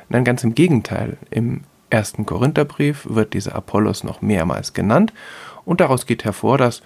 Nein, 0.08 0.24
ganz 0.24 0.42
im 0.42 0.54
Gegenteil. 0.54 1.18
Im 1.30 1.64
ersten 1.90 2.24
Korintherbrief 2.24 3.06
wird 3.10 3.34
dieser 3.34 3.54
Apollos 3.54 4.02
noch 4.02 4.22
mehrmals 4.22 4.72
genannt 4.72 5.12
und 5.66 5.82
daraus 5.82 6.06
geht 6.06 6.24
hervor, 6.24 6.56
dass 6.56 6.82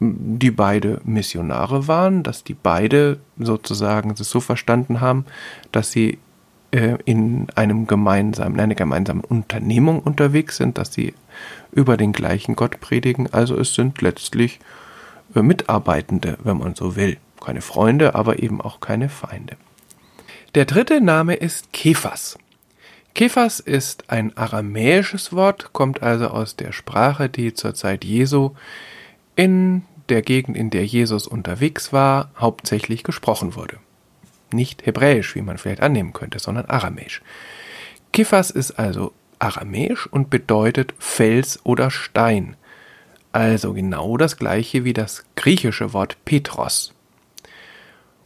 die 0.00 0.50
beide 0.50 1.00
Missionare 1.04 1.88
waren, 1.88 2.22
dass 2.22 2.44
die 2.44 2.54
beide 2.54 3.18
sozusagen 3.36 4.10
es 4.12 4.30
so 4.30 4.40
verstanden 4.40 5.00
haben, 5.00 5.26
dass 5.72 5.90
sie 5.90 6.18
äh, 6.70 6.98
in 7.04 7.48
einem 7.54 7.86
gemeinsamen, 7.86 8.54
in 8.54 8.60
einer 8.60 8.74
gemeinsamen 8.74 9.24
Unternehmung 9.24 10.00
unterwegs 10.00 10.56
sind, 10.56 10.78
dass 10.78 10.92
sie 10.92 11.14
über 11.72 11.96
den 11.96 12.12
gleichen 12.12 12.56
Gott 12.56 12.80
predigen. 12.80 13.32
Also 13.32 13.56
es 13.58 13.74
sind 13.74 14.00
letztlich 14.02 14.60
äh, 15.34 15.42
Mitarbeitende, 15.42 16.38
wenn 16.44 16.58
man 16.58 16.74
so 16.74 16.94
will. 16.94 17.16
Keine 17.44 17.60
Freunde, 17.60 18.14
aber 18.14 18.40
eben 18.42 18.60
auch 18.60 18.80
keine 18.80 19.08
Feinde. 19.08 19.56
Der 20.54 20.64
dritte 20.64 21.02
Name 21.02 21.34
ist 21.34 21.74
Kephas. 21.74 22.38
Kephas 23.14 23.60
ist 23.60 24.08
ein 24.08 24.34
aramäisches 24.34 25.34
Wort, 25.34 25.74
kommt 25.74 26.02
also 26.02 26.28
aus 26.28 26.56
der 26.56 26.72
Sprache, 26.72 27.28
die 27.28 27.52
zur 27.52 27.74
Zeit 27.74 28.02
Jesu 28.02 28.52
in 29.36 29.82
der 30.08 30.22
Gegend, 30.22 30.56
in 30.56 30.70
der 30.70 30.86
Jesus 30.86 31.26
unterwegs 31.26 31.92
war, 31.92 32.30
hauptsächlich 32.38 33.04
gesprochen 33.04 33.56
wurde. 33.56 33.76
Nicht 34.50 34.86
hebräisch, 34.86 35.34
wie 35.34 35.42
man 35.42 35.58
vielleicht 35.58 35.82
annehmen 35.82 36.14
könnte, 36.14 36.38
sondern 36.38 36.64
aramäisch. 36.64 37.20
Kephas 38.12 38.50
ist 38.50 38.78
also 38.78 39.12
aramäisch 39.38 40.06
und 40.06 40.30
bedeutet 40.30 40.94
Fels 40.98 41.60
oder 41.64 41.90
Stein. 41.90 42.56
Also 43.32 43.74
genau 43.74 44.16
das 44.16 44.38
gleiche 44.38 44.84
wie 44.84 44.94
das 44.94 45.26
griechische 45.36 45.92
Wort 45.92 46.16
Petros. 46.24 46.94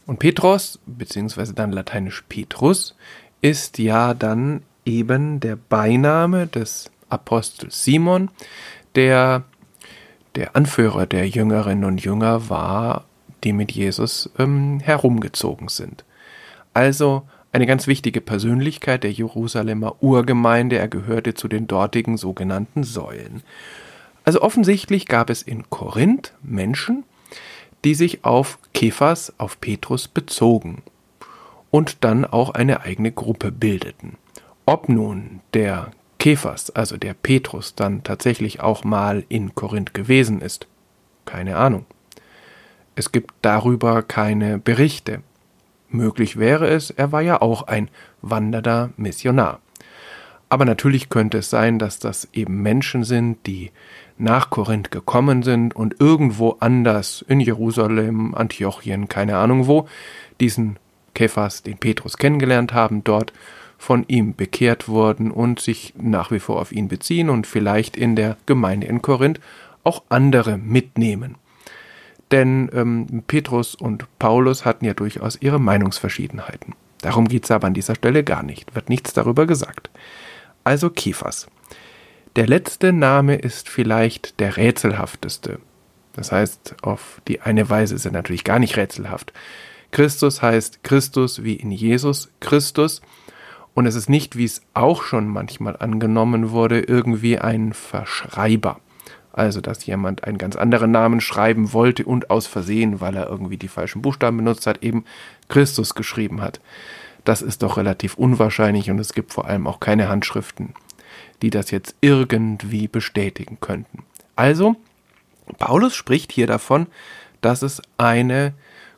Und 0.05 0.19
Petros, 0.19 0.79
beziehungsweise 0.85 1.53
dann 1.53 1.71
lateinisch 1.71 2.23
Petrus, 2.27 2.95
ist 3.41 3.77
ja 3.77 4.13
dann 4.13 4.63
eben 4.85 5.39
der 5.39 5.55
Beiname 5.55 6.47
des 6.47 6.91
Apostels 7.09 7.83
Simon, 7.83 8.29
der 8.95 9.43
der 10.35 10.55
Anführer 10.55 11.05
der 11.05 11.27
Jüngerinnen 11.27 11.85
und 11.85 12.03
Jünger 12.03 12.49
war, 12.49 13.05
die 13.43 13.53
mit 13.53 13.71
Jesus 13.71 14.31
ähm, 14.39 14.79
herumgezogen 14.79 15.67
sind. 15.67 16.05
Also 16.73 17.23
eine 17.51 17.67
ganz 17.67 17.85
wichtige 17.85 18.19
Persönlichkeit 18.19 19.03
der 19.03 19.11
Jerusalemer 19.11 20.01
Urgemeinde, 20.01 20.79
er 20.79 20.87
gehörte 20.87 21.35
zu 21.35 21.47
den 21.47 21.67
dortigen 21.67 22.17
sogenannten 22.17 22.83
Säulen. 22.83 23.43
Also 24.23 24.41
offensichtlich 24.41 25.05
gab 25.05 25.29
es 25.29 25.43
in 25.43 25.69
Korinth 25.69 26.33
Menschen, 26.41 27.03
die 27.83 27.95
sich 27.95 28.23
auf 28.23 28.59
Kephas, 28.73 29.33
auf 29.37 29.59
Petrus 29.59 30.07
bezogen 30.07 30.83
und 31.71 32.03
dann 32.03 32.25
auch 32.25 32.51
eine 32.51 32.81
eigene 32.81 33.11
Gruppe 33.11 33.51
bildeten. 33.51 34.17
Ob 34.65 34.89
nun 34.89 35.41
der 35.53 35.91
Kephas, 36.19 36.69
also 36.69 36.97
der 36.97 37.13
Petrus, 37.13 37.75
dann 37.75 38.03
tatsächlich 38.03 38.61
auch 38.61 38.83
mal 38.83 39.25
in 39.27 39.55
Korinth 39.55 39.93
gewesen 39.93 40.41
ist, 40.41 40.67
keine 41.25 41.57
Ahnung. 41.57 41.85
Es 42.95 43.11
gibt 43.11 43.33
darüber 43.41 44.03
keine 44.03 44.59
Berichte. 44.59 45.21
Möglich 45.89 46.37
wäre 46.37 46.67
es, 46.67 46.91
er 46.91 47.11
war 47.11 47.21
ja 47.21 47.41
auch 47.41 47.63
ein 47.63 47.89
wandernder 48.21 48.91
Missionar. 48.97 49.59
Aber 50.47 50.65
natürlich 50.65 51.09
könnte 51.09 51.39
es 51.39 51.49
sein, 51.49 51.79
dass 51.79 51.97
das 51.97 52.29
eben 52.33 52.61
Menschen 52.61 53.03
sind, 53.03 53.47
die 53.47 53.71
nach 54.17 54.49
Korinth 54.49 54.91
gekommen 54.91 55.43
sind 55.43 55.75
und 55.75 55.99
irgendwo 55.99 56.57
anders 56.59 57.23
in 57.27 57.39
Jerusalem, 57.39 58.35
Antiochien, 58.35 59.07
keine 59.07 59.37
Ahnung 59.37 59.67
wo, 59.67 59.87
diesen 60.39 60.77
Kephas, 61.13 61.63
den 61.63 61.77
Petrus 61.77 62.17
kennengelernt 62.17 62.73
haben, 62.73 63.03
dort 63.03 63.33
von 63.77 64.05
ihm 64.07 64.35
bekehrt 64.35 64.87
wurden 64.87 65.29
und 65.29 65.59
sich 65.59 65.93
nach 65.97 66.31
wie 66.31 66.39
vor 66.39 66.61
auf 66.61 66.71
ihn 66.71 66.87
beziehen 66.87 67.29
und 67.29 67.47
vielleicht 67.47 67.97
in 67.97 68.15
der 68.15 68.37
Gemeinde 68.45 68.87
in 68.87 69.01
Korinth 69.01 69.39
auch 69.83 70.03
andere 70.09 70.57
mitnehmen. 70.57 71.35
Denn 72.31 72.69
ähm, 72.73 73.23
Petrus 73.27 73.75
und 73.75 74.07
Paulus 74.17 74.65
hatten 74.65 74.85
ja 74.85 74.93
durchaus 74.93 75.37
ihre 75.41 75.59
Meinungsverschiedenheiten. 75.59 76.75
Darum 77.01 77.27
geht 77.27 77.43
es 77.43 77.51
aber 77.51 77.67
an 77.67 77.73
dieser 77.73 77.95
Stelle 77.95 78.23
gar 78.23 78.41
nicht, 78.41 78.73
wird 78.73 78.89
nichts 78.89 79.13
darüber 79.13 79.45
gesagt. 79.45 79.89
Also 80.63 80.89
Kephas. 80.89 81.47
Der 82.35 82.47
letzte 82.47 82.93
Name 82.93 83.35
ist 83.35 83.69
vielleicht 83.69 84.39
der 84.39 84.57
rätselhafteste. 84.57 85.59
Das 86.13 86.31
heißt, 86.31 86.77
auf 86.81 87.21
die 87.27 87.41
eine 87.41 87.69
Weise 87.69 87.93
ist 87.93 88.05
er 88.05 88.11
natürlich 88.11 88.43
gar 88.43 88.57
nicht 88.57 88.75
rätselhaft. 88.75 89.33
Christus 89.91 90.41
heißt 90.41 90.83
Christus 90.83 91.43
wie 91.43 91.53
in 91.53 91.69
Jesus 91.69 92.31
Christus 92.39 93.03
und 93.75 93.85
es 93.85 93.93
ist 93.93 94.09
nicht, 94.09 94.35
wie 94.35 94.45
es 94.45 94.63
auch 94.73 95.03
schon 95.03 95.27
manchmal 95.27 95.77
angenommen 95.77 96.49
wurde, 96.49 96.79
irgendwie 96.79 97.37
ein 97.37 97.71
Verschreiber. 97.73 98.79
Also, 99.31 99.61
dass 99.61 99.85
jemand 99.85 100.23
einen 100.23 100.39
ganz 100.39 100.55
anderen 100.55 100.89
Namen 100.89 101.21
schreiben 101.21 101.71
wollte 101.71 102.03
und 102.03 102.31
aus 102.31 102.47
Versehen, 102.47 102.99
weil 102.99 103.15
er 103.15 103.29
irgendwie 103.29 103.57
die 103.57 103.67
falschen 103.67 104.01
Buchstaben 104.01 104.37
benutzt 104.37 104.65
hat, 104.65 104.81
eben 104.81 105.05
Christus 105.49 105.93
geschrieben 105.93 106.41
hat. 106.41 106.61
Das 107.25 107.43
ist 107.43 107.61
doch 107.61 107.77
relativ 107.77 108.15
unwahrscheinlich 108.15 108.89
und 108.89 108.97
es 108.97 109.13
gibt 109.13 109.33
vor 109.33 109.45
allem 109.45 109.67
auch 109.67 109.79
keine 109.79 110.09
Handschriften, 110.09 110.73
die 111.43 111.49
das 111.49 111.71
jetzt 111.71 111.95
irgendwie 111.99 112.87
bestätigen 112.87 113.57
könnten. 113.59 114.05
Also, 114.37 114.77
Paulus 115.59 115.93
spricht 115.93 116.31
hier 116.31 116.47
davon, 116.47 116.87
dass 117.41 117.61
es 117.61 117.81
eine 117.97 118.53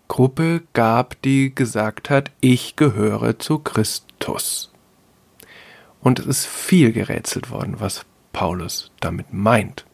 Gruppe 0.07 0.61
gab, 0.73 1.19
die 1.23 1.53
gesagt 1.53 2.11
hat, 2.11 2.29
ich 2.41 2.75
gehöre 2.75 3.39
zu 3.39 3.57
Christus. 3.57 4.71
Und 6.01 6.19
es 6.19 6.27
ist 6.27 6.45
viel 6.45 6.91
gerätselt 6.91 7.49
worden, 7.49 7.79
was 7.79 8.05
Paulus 8.31 8.91
damit 8.99 9.33
meint. 9.33 9.87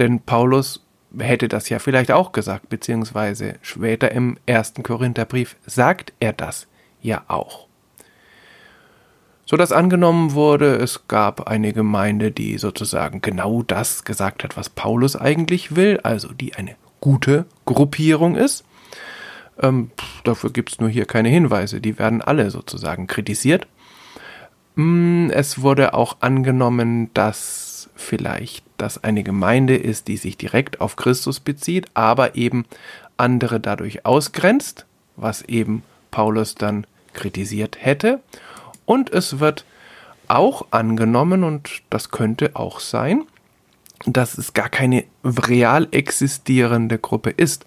Denn 0.00 0.20
Paulus 0.20 0.84
hätte 1.16 1.46
das 1.46 1.68
ja 1.68 1.78
vielleicht 1.78 2.10
auch 2.10 2.32
gesagt, 2.32 2.68
beziehungsweise 2.68 3.60
später 3.62 4.10
im 4.10 4.38
ersten 4.44 4.82
Korintherbrief 4.82 5.54
sagt 5.64 6.12
er 6.18 6.32
das 6.32 6.66
ja 7.00 7.22
auch. 7.28 7.63
So 9.46 9.56
dass 9.56 9.72
angenommen 9.72 10.32
wurde, 10.32 10.76
es 10.76 11.06
gab 11.08 11.48
eine 11.48 11.72
Gemeinde, 11.72 12.30
die 12.30 12.58
sozusagen 12.58 13.20
genau 13.20 13.62
das 13.62 14.04
gesagt 14.04 14.44
hat, 14.44 14.56
was 14.56 14.70
Paulus 14.70 15.16
eigentlich 15.16 15.76
will, 15.76 16.00
also 16.02 16.32
die 16.32 16.54
eine 16.54 16.76
gute 17.00 17.44
Gruppierung 17.66 18.36
ist. 18.36 18.64
Ähm, 19.60 19.90
dafür 20.24 20.50
gibt 20.50 20.72
es 20.72 20.80
nur 20.80 20.88
hier 20.88 21.04
keine 21.04 21.28
Hinweise, 21.28 21.80
die 21.80 21.98
werden 21.98 22.22
alle 22.22 22.50
sozusagen 22.50 23.06
kritisiert. 23.06 23.66
Mm, 24.74 25.28
es 25.30 25.60
wurde 25.60 25.94
auch 25.94 26.16
angenommen, 26.20 27.10
dass 27.14 27.90
vielleicht 27.94 28.64
das 28.76 29.04
eine 29.04 29.22
Gemeinde 29.22 29.76
ist, 29.76 30.08
die 30.08 30.16
sich 30.16 30.36
direkt 30.36 30.80
auf 30.80 30.96
Christus 30.96 31.38
bezieht, 31.40 31.86
aber 31.94 32.34
eben 32.34 32.64
andere 33.16 33.60
dadurch 33.60 34.04
ausgrenzt, 34.04 34.86
was 35.16 35.42
eben 35.42 35.82
Paulus 36.10 36.54
dann 36.54 36.86
kritisiert 37.12 37.76
hätte. 37.78 38.20
Und 38.86 39.12
es 39.12 39.40
wird 39.40 39.64
auch 40.28 40.66
angenommen, 40.70 41.44
und 41.44 41.82
das 41.90 42.10
könnte 42.10 42.54
auch 42.54 42.80
sein, 42.80 43.24
dass 44.06 44.38
es 44.38 44.52
gar 44.52 44.68
keine 44.68 45.04
real 45.24 45.88
existierende 45.90 46.98
Gruppe 46.98 47.30
ist, 47.30 47.66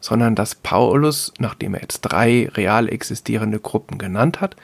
sondern 0.00 0.34
dass 0.34 0.54
Paulus, 0.54 1.32
nachdem 1.38 1.74
er 1.74 1.82
jetzt 1.82 2.00
drei 2.02 2.48
real 2.54 2.88
existierende 2.88 3.58
Gruppen 3.58 3.98
genannt 3.98 4.40
hat, 4.40 4.56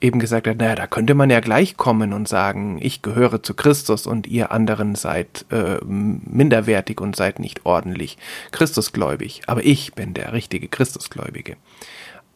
eben 0.00 0.18
gesagt 0.18 0.48
hat, 0.48 0.58
naja, 0.58 0.74
da 0.74 0.86
könnte 0.88 1.14
man 1.14 1.30
ja 1.30 1.38
gleich 1.38 1.76
kommen 1.76 2.12
und 2.12 2.26
sagen, 2.26 2.78
ich 2.80 3.02
gehöre 3.02 3.42
zu 3.42 3.54
Christus 3.54 4.06
und 4.06 4.26
ihr 4.26 4.50
anderen 4.50 4.96
seid 4.96 5.46
äh, 5.50 5.78
minderwertig 5.84 7.00
und 7.00 7.14
seid 7.14 7.38
nicht 7.38 7.64
ordentlich 7.64 8.18
Christusgläubig, 8.50 9.42
aber 9.46 9.64
ich 9.64 9.94
bin 9.94 10.12
der 10.12 10.32
richtige 10.32 10.66
Christusgläubige. 10.66 11.56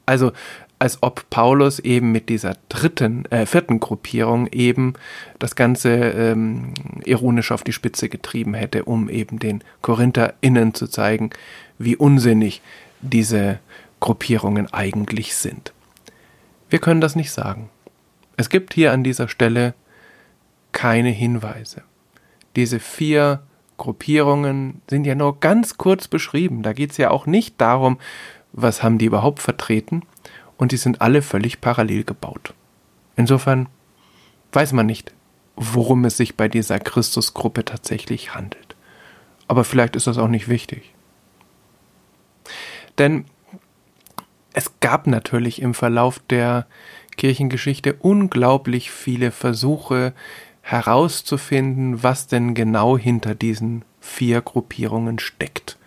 Also 0.07 0.31
als 0.78 1.02
ob 1.02 1.28
Paulus 1.30 1.78
eben 1.78 2.12
mit 2.12 2.28
dieser 2.28 2.56
dritten, 2.68 3.25
äh, 3.26 3.47
vierten 3.47 3.80
Gruppierung 3.80 4.47
eben 4.49 4.95
das 5.38 5.56
Ganze 5.56 5.90
ähm, 5.90 6.75
ironisch 7.04 7.50
auf 7.50 7.64
die 7.64 7.73
Spitze 7.73 8.09
getrieben 8.09 8.54
hätte, 8.54 8.85
um 8.85 9.09
eben 9.09 9.38
den 9.38 9.64
KorintherInnen 9.83 10.75
zu 10.75 10.87
zeigen, 10.87 11.30
wie 11.78 11.97
unsinnig 11.97 12.61
diese 13.00 13.59
Gruppierungen 14.00 14.73
eigentlich 14.73 15.35
sind. 15.35 15.73
Wir 16.68 16.78
können 16.78 17.00
das 17.00 17.16
nicht 17.16 17.30
sagen. 17.30 17.71
Es 18.37 18.50
gibt 18.50 18.75
hier 18.75 18.92
an 18.92 19.02
dieser 19.02 19.28
Stelle 19.28 19.75
keine 20.73 21.09
Hinweise. 21.09 21.83
Diese 22.54 22.80
vier 22.80 23.40
Gruppierungen 23.78 24.83
sind 24.88 25.06
ja 25.06 25.14
nur 25.14 25.40
ganz 25.40 25.78
kurz 25.78 26.09
beschrieben. 26.09 26.62
Da 26.62 26.73
geht 26.73 26.90
es 26.90 26.97
ja 26.99 27.11
auch 27.11 27.26
nicht 27.26 27.61
darum, 27.61 27.99
was 28.52 28.83
haben 28.83 28.99
die 28.99 29.06
überhaupt 29.06 29.40
vertreten, 29.40 30.02
und 30.59 30.73
die 30.73 30.77
sind 30.77 31.01
alle 31.01 31.23
völlig 31.23 31.61
parallel 31.61 32.05
gebaut. 32.05 32.55
Insofern 33.17 33.69
weiß 34.53 34.73
man 34.73 34.87
nicht, 34.87 35.13
worum 35.57 36.05
es 36.05 36.17
sich 36.17 36.37
bei 36.37 36.49
dieser 36.49 36.79
Christusgruppe 36.79 37.65
tatsächlich 37.65 38.35
handelt. 38.35 38.77
Aber 39.49 39.65
vielleicht 39.65 39.97
ist 39.97 40.07
das 40.07 40.19
auch 40.19 40.29
nicht 40.29 40.49
wichtig. 40.49 40.93
Denn 42.99 43.25
es 44.53 44.81
gab 44.81 45.07
natürlich 45.07 45.61
im 45.61 45.75
Verlauf 45.75 46.19
der 46.31 46.67
Kirchengeschichte 47.17 47.95
unglaublich 47.95 48.91
viele 48.91 49.31
Versuche 49.31 50.15
herauszufinden, 50.63 52.03
was 52.03 52.27
denn 52.27 52.55
genau 52.55 52.99
hinter 52.99 53.35
diesen 53.35 53.85
vier 54.00 54.41
Gruppierungen 54.41 55.19
steckt 55.19 55.78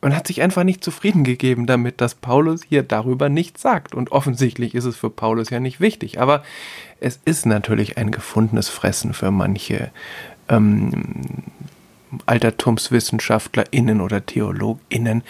man 0.00 0.14
hat 0.14 0.26
sich 0.26 0.42
einfach 0.42 0.64
nicht 0.64 0.84
zufrieden 0.84 1.24
gegeben 1.24 1.66
damit, 1.66 2.00
dass 2.00 2.14
Paulus 2.14 2.62
hier 2.62 2.82
darüber 2.82 3.28
nichts 3.28 3.62
sagt. 3.62 3.94
Und 3.94 4.12
offensichtlich 4.12 4.74
ist 4.74 4.84
es 4.84 4.96
für 4.96 5.10
Paulus 5.10 5.50
ja 5.50 5.58
nicht 5.58 5.80
wichtig. 5.80 6.20
Aber 6.20 6.42
es 7.00 7.18
ist 7.24 7.46
natürlich 7.46 7.98
ein 7.98 8.10
gefundenes 8.10 8.68
Fressen 8.68 9.12
für 9.12 9.30
manche 9.30 9.90
ähm, 10.48 11.24
AltertumswissenschaftlerInnen 12.26 14.00
oder 14.00 14.24
TheologInnen, 14.24 15.22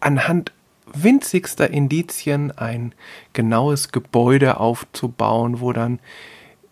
anhand 0.00 0.52
winzigster 0.86 1.68
Indizien 1.68 2.56
ein 2.56 2.94
genaues 3.32 3.90
Gebäude 3.90 4.60
aufzubauen, 4.60 5.60
wo 5.60 5.72
dann 5.72 5.98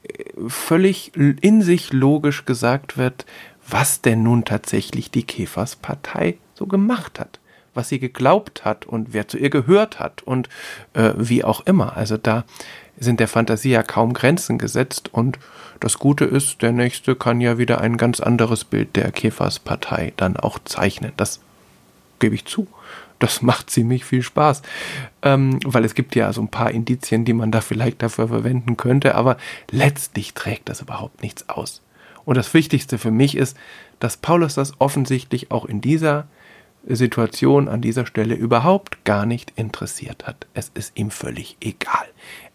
äh, 0.04 0.24
völlig 0.46 1.12
in 1.16 1.62
sich 1.62 1.92
logisch 1.92 2.44
gesagt 2.44 2.96
wird, 2.96 3.26
was 3.68 4.02
denn 4.02 4.22
nun 4.22 4.44
tatsächlich 4.44 5.10
die 5.10 5.24
Käferspartei 5.24 6.38
so 6.54 6.66
gemacht 6.66 7.20
hat, 7.20 7.40
was 7.74 7.88
sie 7.88 7.98
geglaubt 7.98 8.64
hat 8.64 8.86
und 8.86 9.12
wer 9.12 9.28
zu 9.28 9.38
ihr 9.38 9.50
gehört 9.50 9.98
hat 10.00 10.22
und 10.22 10.48
äh, 10.94 11.12
wie 11.16 11.44
auch 11.44 11.66
immer. 11.66 11.96
Also 11.96 12.16
da 12.16 12.44
sind 12.98 13.20
der 13.20 13.28
Fantasie 13.28 13.70
ja 13.70 13.82
kaum 13.82 14.12
Grenzen 14.12 14.58
gesetzt 14.58 15.12
und 15.12 15.38
das 15.80 15.98
Gute 15.98 16.24
ist, 16.24 16.62
der 16.62 16.72
Nächste 16.72 17.16
kann 17.16 17.40
ja 17.40 17.58
wieder 17.58 17.80
ein 17.80 17.96
ganz 17.96 18.20
anderes 18.20 18.64
Bild 18.64 18.96
der 18.96 19.10
Käferspartei 19.10 20.12
dann 20.16 20.36
auch 20.36 20.58
zeichnen. 20.64 21.12
Das 21.16 21.40
gebe 22.20 22.34
ich 22.34 22.44
zu. 22.44 22.68
Das 23.18 23.42
macht 23.42 23.70
ziemlich 23.70 24.04
viel 24.04 24.22
Spaß, 24.22 24.62
ähm, 25.22 25.58
weil 25.64 25.84
es 25.84 25.94
gibt 25.94 26.14
ja 26.14 26.32
so 26.32 26.40
ein 26.40 26.48
paar 26.48 26.70
Indizien, 26.70 27.24
die 27.24 27.32
man 27.32 27.50
da 27.50 27.60
vielleicht 27.60 28.02
dafür 28.02 28.28
verwenden 28.28 28.76
könnte, 28.76 29.14
aber 29.14 29.36
letztlich 29.70 30.34
trägt 30.34 30.68
das 30.68 30.80
überhaupt 30.80 31.22
nichts 31.22 31.48
aus. 31.48 31.82
Und 32.24 32.36
das 32.36 32.54
Wichtigste 32.54 32.98
für 32.98 33.10
mich 33.10 33.36
ist, 33.36 33.56
dass 34.00 34.16
Paulus 34.16 34.54
das 34.54 34.72
offensichtlich 34.80 35.50
auch 35.50 35.64
in 35.64 35.80
dieser 35.80 36.26
Situation 36.86 37.68
an 37.68 37.80
dieser 37.80 38.06
Stelle 38.06 38.34
überhaupt 38.34 39.04
gar 39.04 39.26
nicht 39.26 39.52
interessiert 39.56 40.26
hat. 40.26 40.46
Es 40.54 40.70
ist 40.74 40.98
ihm 40.98 41.10
völlig 41.10 41.56
egal. 41.60 42.06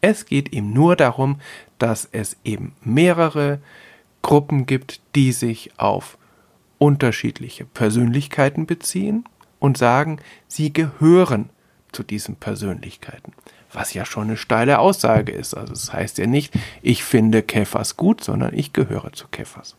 Es 0.01 0.25
geht 0.25 0.53
ihm 0.53 0.71
nur 0.73 0.95
darum, 0.95 1.39
dass 1.79 2.07
es 2.11 2.37
eben 2.43 2.73
mehrere 2.81 3.59
Gruppen 4.21 4.65
gibt, 4.65 5.01
die 5.15 5.31
sich 5.31 5.71
auf 5.77 6.17
unterschiedliche 6.77 7.65
Persönlichkeiten 7.65 8.65
beziehen 8.65 9.25
und 9.59 9.77
sagen, 9.77 10.19
sie 10.47 10.71
gehören 10.71 11.49
zu 11.91 12.03
diesen 12.03 12.35
Persönlichkeiten. 12.35 13.33
Was 13.71 13.93
ja 13.93 14.05
schon 14.05 14.23
eine 14.23 14.37
steile 14.37 14.79
Aussage 14.79 15.31
ist. 15.31 15.55
Also 15.55 15.73
es 15.73 15.85
das 15.85 15.93
heißt 15.93 16.17
ja 16.17 16.27
nicht, 16.27 16.53
ich 16.81 17.03
finde 17.03 17.43
Käfers 17.43 17.97
gut, 17.97 18.23
sondern 18.23 18.53
ich 18.53 18.73
gehöre 18.73 19.11
zu 19.13 19.27
Käfers. 19.27 19.75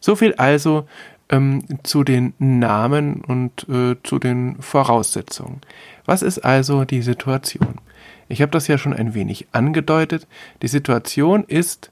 So 0.00 0.16
viel 0.16 0.34
also 0.34 0.86
ähm, 1.34 1.64
zu 1.82 2.04
den 2.04 2.34
Namen 2.38 3.20
und 3.22 3.66
äh, 3.68 3.96
zu 4.02 4.18
den 4.18 4.56
Voraussetzungen. 4.60 5.60
Was 6.04 6.22
ist 6.22 6.40
also 6.40 6.84
die 6.84 7.02
Situation? 7.02 7.80
Ich 8.28 8.40
habe 8.40 8.52
das 8.52 8.68
ja 8.68 8.78
schon 8.78 8.94
ein 8.94 9.14
wenig 9.14 9.48
angedeutet. 9.52 10.26
Die 10.62 10.68
Situation 10.68 11.44
ist, 11.44 11.90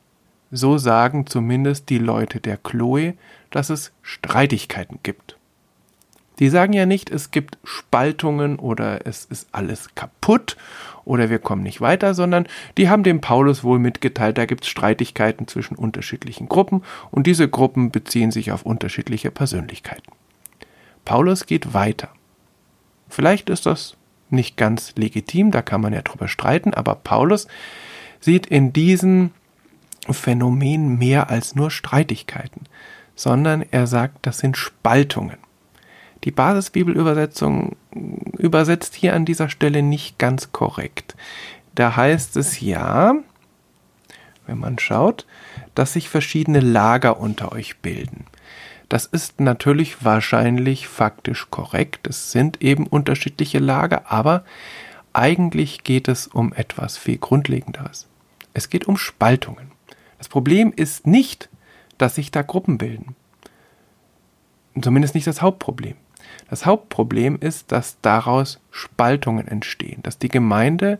so 0.50 0.78
sagen 0.78 1.26
zumindest 1.26 1.88
die 1.88 1.98
Leute 1.98 2.40
der 2.40 2.56
Chloe, 2.56 3.14
dass 3.50 3.70
es 3.70 3.92
Streitigkeiten 4.02 4.98
gibt. 5.02 5.36
Die 6.38 6.48
sagen 6.48 6.72
ja 6.72 6.86
nicht, 6.86 7.10
es 7.10 7.30
gibt 7.30 7.58
Spaltungen 7.62 8.58
oder 8.58 9.06
es 9.06 9.24
ist 9.24 9.48
alles 9.52 9.94
kaputt 9.94 10.56
oder 11.04 11.30
wir 11.30 11.38
kommen 11.38 11.62
nicht 11.62 11.80
weiter, 11.80 12.14
sondern 12.14 12.46
die 12.78 12.88
haben 12.88 13.02
dem 13.02 13.20
Paulus 13.20 13.64
wohl 13.64 13.78
mitgeteilt, 13.78 14.38
da 14.38 14.46
gibt 14.46 14.64
es 14.64 14.70
Streitigkeiten 14.70 15.46
zwischen 15.46 15.76
unterschiedlichen 15.76 16.48
Gruppen 16.48 16.82
und 17.10 17.26
diese 17.26 17.48
Gruppen 17.48 17.90
beziehen 17.90 18.30
sich 18.30 18.52
auf 18.52 18.64
unterschiedliche 18.64 19.30
Persönlichkeiten. 19.30 20.12
Paulus 21.04 21.46
geht 21.46 21.74
weiter. 21.74 22.08
Vielleicht 23.08 23.50
ist 23.50 23.66
das 23.66 23.96
nicht 24.30 24.56
ganz 24.56 24.94
legitim, 24.96 25.50
da 25.50 25.60
kann 25.60 25.80
man 25.80 25.92
ja 25.92 26.02
drüber 26.02 26.28
streiten, 26.28 26.72
aber 26.72 26.94
Paulus 26.94 27.46
sieht 28.20 28.46
in 28.46 28.72
diesen 28.72 29.32
Phänomen 30.08 30.98
mehr 30.98 31.30
als 31.30 31.54
nur 31.54 31.70
Streitigkeiten, 31.70 32.62
sondern 33.14 33.62
er 33.70 33.86
sagt, 33.86 34.26
das 34.26 34.38
sind 34.38 34.56
Spaltungen. 34.56 35.36
Die 36.24 36.30
Basisbibelübersetzung 36.30 37.76
übersetzt 38.38 38.94
hier 38.94 39.14
an 39.14 39.24
dieser 39.24 39.48
Stelle 39.48 39.82
nicht 39.82 40.18
ganz 40.18 40.52
korrekt. 40.52 41.16
Da 41.74 41.96
heißt 41.96 42.36
es 42.36 42.60
ja, 42.60 43.14
wenn 44.46 44.58
man 44.58 44.78
schaut, 44.78 45.26
dass 45.74 45.94
sich 45.94 46.08
verschiedene 46.08 46.60
Lager 46.60 47.18
unter 47.18 47.52
euch 47.52 47.78
bilden. 47.78 48.26
Das 48.88 49.06
ist 49.06 49.40
natürlich 49.40 50.04
wahrscheinlich 50.04 50.86
faktisch 50.86 51.48
korrekt. 51.50 52.06
Es 52.06 52.30
sind 52.30 52.62
eben 52.62 52.86
unterschiedliche 52.86 53.58
Lager, 53.58 54.10
aber 54.12 54.44
eigentlich 55.14 55.82
geht 55.82 56.08
es 56.08 56.26
um 56.26 56.52
etwas 56.52 56.98
viel 56.98 57.18
Grundlegenderes. 57.18 58.06
Es 58.54 58.68
geht 58.68 58.86
um 58.86 58.96
Spaltungen. 58.98 59.72
Das 60.18 60.28
Problem 60.28 60.72
ist 60.74 61.06
nicht, 61.06 61.48
dass 61.98 62.16
sich 62.16 62.30
da 62.30 62.42
Gruppen 62.42 62.78
bilden. 62.78 63.16
Zumindest 64.80 65.14
nicht 65.14 65.26
das 65.26 65.42
Hauptproblem. 65.42 65.96
Das 66.50 66.66
Hauptproblem 66.66 67.38
ist, 67.40 67.72
dass 67.72 67.96
daraus 68.02 68.60
Spaltungen 68.70 69.48
entstehen, 69.48 70.02
dass 70.02 70.18
die 70.18 70.28
Gemeinde 70.28 70.98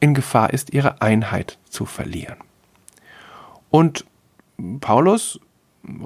in 0.00 0.14
Gefahr 0.14 0.52
ist, 0.52 0.72
ihre 0.72 1.00
Einheit 1.00 1.58
zu 1.68 1.86
verlieren. 1.86 2.36
Und 3.70 4.04
Paulus 4.80 5.40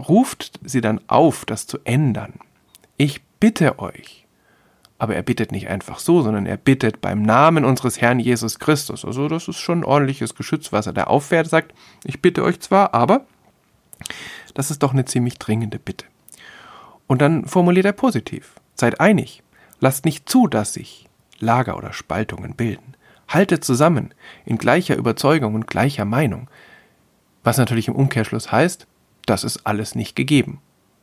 ruft 0.08 0.60
sie 0.64 0.80
dann 0.80 1.00
auf, 1.06 1.44
das 1.44 1.66
zu 1.66 1.78
ändern. 1.84 2.34
Ich 2.96 3.22
bitte 3.40 3.78
euch, 3.78 4.26
Aber 4.98 5.14
er 5.14 5.22
bittet 5.22 5.52
nicht 5.52 5.68
einfach 5.68 5.98
so, 5.98 6.22
sondern 6.22 6.46
er 6.46 6.56
bittet 6.56 7.00
beim 7.00 7.20
Namen 7.22 7.64
unseres 7.64 8.00
Herrn 8.00 8.18
Jesus 8.18 8.58
Christus. 8.58 9.04
Also 9.04 9.28
das 9.28 9.46
ist 9.48 9.58
schon 9.58 9.80
ein 9.80 9.84
ordentliches 9.84 10.34
Geschütz, 10.34 10.72
was 10.72 10.86
er 10.86 10.94
da 10.94 11.04
auffährt, 11.04 11.48
sagt, 11.48 11.74
ich 12.04 12.22
bitte 12.22 12.42
euch 12.42 12.60
zwar, 12.60 12.94
aber 12.94 13.26
das 14.54 14.70
ist 14.70 14.82
doch 14.82 14.92
eine 14.92 15.04
ziemlich 15.04 15.38
dringende 15.38 15.78
Bitte. 15.78 16.06
Und 17.06 17.22
dann 17.22 17.46
formuliert 17.46 17.86
er 17.86 17.92
positiv. 17.92 18.54
Seid 18.74 19.00
einig. 19.00 19.42
Lasst 19.80 20.04
nicht 20.04 20.28
zu, 20.28 20.46
dass 20.46 20.74
sich 20.74 21.08
Lager 21.38 21.76
oder 21.76 21.92
Spaltungen 21.92 22.54
bilden. 22.54 22.94
Haltet 23.28 23.64
zusammen, 23.64 24.14
in 24.44 24.58
gleicher 24.58 24.96
Überzeugung 24.96 25.54
und 25.54 25.66
gleicher 25.66 26.04
Meinung. 26.04 26.48
Was 27.42 27.58
natürlich 27.58 27.88
im 27.88 27.94
Umkehrschluss 27.94 28.50
heißt, 28.52 28.86
das 29.26 29.44
ist 29.44 29.66
alles 29.66 29.94
nicht 29.94 30.16
gegeben. 30.16 30.60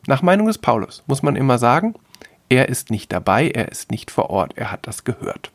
Nach 0.07 0.21
Meinung 0.21 0.47
des 0.47 0.57
Paulus 0.57 1.03
muss 1.07 1.23
man 1.23 1.35
immer 1.35 1.57
sagen, 1.57 1.95
er 2.49 2.69
ist 2.69 2.91
nicht 2.91 3.11
dabei, 3.11 3.49
er 3.49 3.69
ist 3.71 3.91
nicht 3.91 4.11
vor 4.11 4.29
Ort, 4.29 4.57
er 4.57 4.71
hat 4.71 4.87
das 4.87 5.03
gehört. 5.03 5.51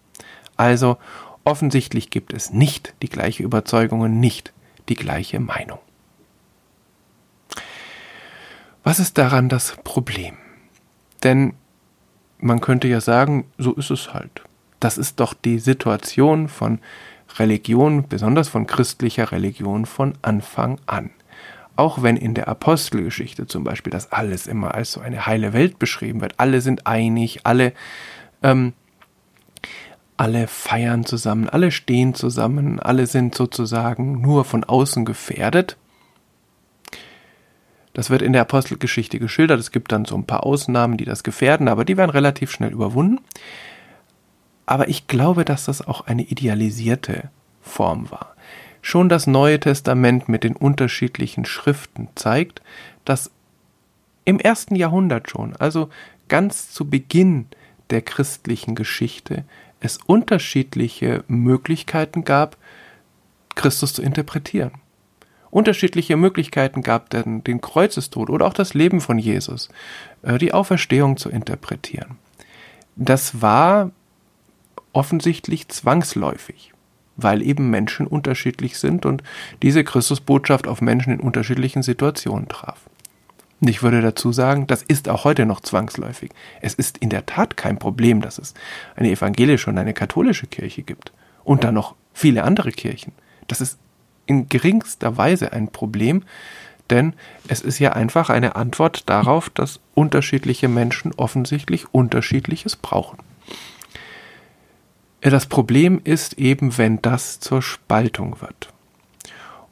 Also 0.56 0.98
offensichtlich 1.44 2.10
gibt 2.10 2.32
es 2.32 2.50
nicht 2.50 2.94
die 3.02 3.08
gleiche 3.08 3.42
Überzeugung 3.42 4.00
und 4.00 4.20
nicht 4.20 4.52
die 4.88 4.96
gleiche 4.96 5.40
Meinung. 5.40 5.78
Was 8.88 9.00
ist 9.00 9.18
daran 9.18 9.50
das 9.50 9.76
Problem? 9.84 10.38
Denn 11.22 11.52
man 12.38 12.62
könnte 12.62 12.88
ja 12.88 13.02
sagen, 13.02 13.44
so 13.58 13.74
ist 13.74 13.90
es 13.90 14.14
halt. 14.14 14.44
Das 14.80 14.96
ist 14.96 15.20
doch 15.20 15.34
die 15.34 15.58
Situation 15.58 16.48
von 16.48 16.78
Religion, 17.38 18.08
besonders 18.08 18.48
von 18.48 18.66
christlicher 18.66 19.30
Religion 19.30 19.84
von 19.84 20.14
Anfang 20.22 20.80
an 20.86 21.10
auch 21.76 22.02
wenn 22.02 22.16
in 22.16 22.32
der 22.32 22.48
Apostelgeschichte 22.48 23.46
zum 23.46 23.62
Beispiel 23.62 23.92
das 23.92 24.10
alles 24.10 24.46
immer 24.46 24.74
als 24.74 24.92
so 24.92 25.00
eine 25.00 25.26
heile 25.26 25.52
Welt 25.52 25.78
beschrieben 25.78 26.22
wird, 26.22 26.34
alle 26.38 26.62
sind 26.62 26.86
einig, 26.86 27.40
alle, 27.44 27.72
ähm, 28.42 28.72
alle 30.16 30.48
feiern 30.48 31.04
zusammen, 31.04 31.48
alle 31.48 31.70
stehen 31.70 32.14
zusammen, 32.14 32.80
alle 32.80 33.06
sind 33.06 33.34
sozusagen 33.34 34.22
nur 34.22 34.44
von 34.44 34.64
außen 34.64 35.04
gefährdet. 35.04 35.76
Das 37.98 38.10
wird 38.10 38.22
in 38.22 38.32
der 38.32 38.42
Apostelgeschichte 38.42 39.18
geschildert. 39.18 39.58
Es 39.58 39.72
gibt 39.72 39.90
dann 39.90 40.04
so 40.04 40.14
ein 40.14 40.24
paar 40.24 40.46
Ausnahmen, 40.46 40.98
die 40.98 41.04
das 41.04 41.24
gefährden, 41.24 41.66
aber 41.66 41.84
die 41.84 41.96
werden 41.96 42.12
relativ 42.12 42.52
schnell 42.52 42.70
überwunden. 42.70 43.18
Aber 44.66 44.88
ich 44.88 45.08
glaube, 45.08 45.44
dass 45.44 45.64
das 45.64 45.84
auch 45.84 46.06
eine 46.06 46.22
idealisierte 46.22 47.28
Form 47.60 48.08
war. 48.12 48.36
Schon 48.82 49.08
das 49.08 49.26
Neue 49.26 49.58
Testament 49.58 50.28
mit 50.28 50.44
den 50.44 50.54
unterschiedlichen 50.54 51.44
Schriften 51.44 52.06
zeigt, 52.14 52.62
dass 53.04 53.32
im 54.24 54.38
ersten 54.38 54.76
Jahrhundert 54.76 55.28
schon, 55.28 55.56
also 55.56 55.88
ganz 56.28 56.70
zu 56.70 56.88
Beginn 56.88 57.46
der 57.90 58.02
christlichen 58.02 58.76
Geschichte, 58.76 59.42
es 59.80 59.98
unterschiedliche 60.06 61.24
Möglichkeiten 61.26 62.22
gab, 62.22 62.58
Christus 63.56 63.92
zu 63.92 64.02
interpretieren. 64.02 64.70
Unterschiedliche 65.50 66.16
Möglichkeiten 66.16 66.82
gab 66.82 67.10
den, 67.10 67.42
den 67.44 67.60
Kreuzestod 67.60 68.30
oder 68.30 68.46
auch 68.46 68.54
das 68.54 68.74
Leben 68.74 69.00
von 69.00 69.18
Jesus, 69.18 69.68
äh, 70.22 70.38
die 70.38 70.52
Auferstehung 70.52 71.16
zu 71.16 71.30
interpretieren. 71.30 72.16
Das 72.96 73.40
war 73.40 73.90
offensichtlich 74.92 75.68
zwangsläufig 75.68 76.72
weil 77.18 77.42
eben 77.42 77.68
Menschen 77.68 78.06
unterschiedlich 78.06 78.78
sind 78.78 79.04
und 79.04 79.22
diese 79.60 79.84
Christusbotschaft 79.84 80.66
auf 80.66 80.80
Menschen 80.80 81.12
in 81.12 81.20
unterschiedlichen 81.20 81.82
Situationen 81.82 82.48
traf. 82.48 82.88
Ich 83.60 83.82
würde 83.82 84.00
dazu 84.00 84.32
sagen, 84.32 84.68
das 84.68 84.84
ist 84.84 85.08
auch 85.08 85.24
heute 85.24 85.44
noch 85.44 85.60
zwangsläufig. 85.60 86.30
Es 86.60 86.74
ist 86.74 86.98
in 86.98 87.10
der 87.10 87.26
Tat 87.26 87.56
kein 87.56 87.80
Problem, 87.80 88.20
dass 88.22 88.38
es 88.38 88.54
eine 88.94 89.10
evangelische 89.10 89.68
und 89.68 89.78
eine 89.78 89.94
katholische 89.94 90.46
Kirche 90.46 90.82
gibt. 90.82 91.12
Und 91.42 91.64
dann 91.64 91.74
noch 91.74 91.96
viele 92.14 92.44
andere 92.44 92.70
Kirchen. 92.70 93.12
Das 93.48 93.60
ist 93.60 93.78
in 94.28 94.48
geringster 94.48 95.16
Weise 95.16 95.52
ein 95.52 95.68
Problem, 95.68 96.22
denn 96.90 97.14
es 97.48 97.60
ist 97.60 97.78
ja 97.78 97.92
einfach 97.92 98.30
eine 98.30 98.56
Antwort 98.56 99.08
darauf, 99.08 99.50
dass 99.50 99.80
unterschiedliche 99.94 100.68
Menschen 100.68 101.12
offensichtlich 101.16 101.92
unterschiedliches 101.92 102.76
brauchen. 102.76 103.18
Das 105.20 105.46
Problem 105.46 106.00
ist 106.04 106.34
eben, 106.34 106.78
wenn 106.78 107.02
das 107.02 107.40
zur 107.40 107.60
Spaltung 107.60 108.40
wird. 108.40 108.72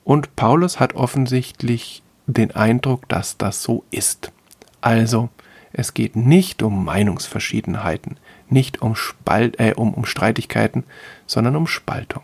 Und 0.04 0.36
Paulus 0.36 0.80
hat 0.80 0.94
offensichtlich 0.94 2.02
den 2.26 2.50
Eindruck, 2.50 3.08
dass 3.08 3.38
das 3.38 3.62
so 3.62 3.84
ist. 3.90 4.32
Also, 4.80 5.30
es 5.72 5.94
geht 5.94 6.16
nicht 6.16 6.62
um 6.62 6.84
Meinungsverschiedenheiten, 6.84 8.18
nicht 8.48 8.82
um, 8.82 8.96
Spalt, 8.96 9.60
äh, 9.60 9.74
um, 9.76 9.94
um 9.94 10.04
Streitigkeiten, 10.04 10.84
sondern 11.26 11.54
um 11.56 11.66
Spaltung. 11.66 12.22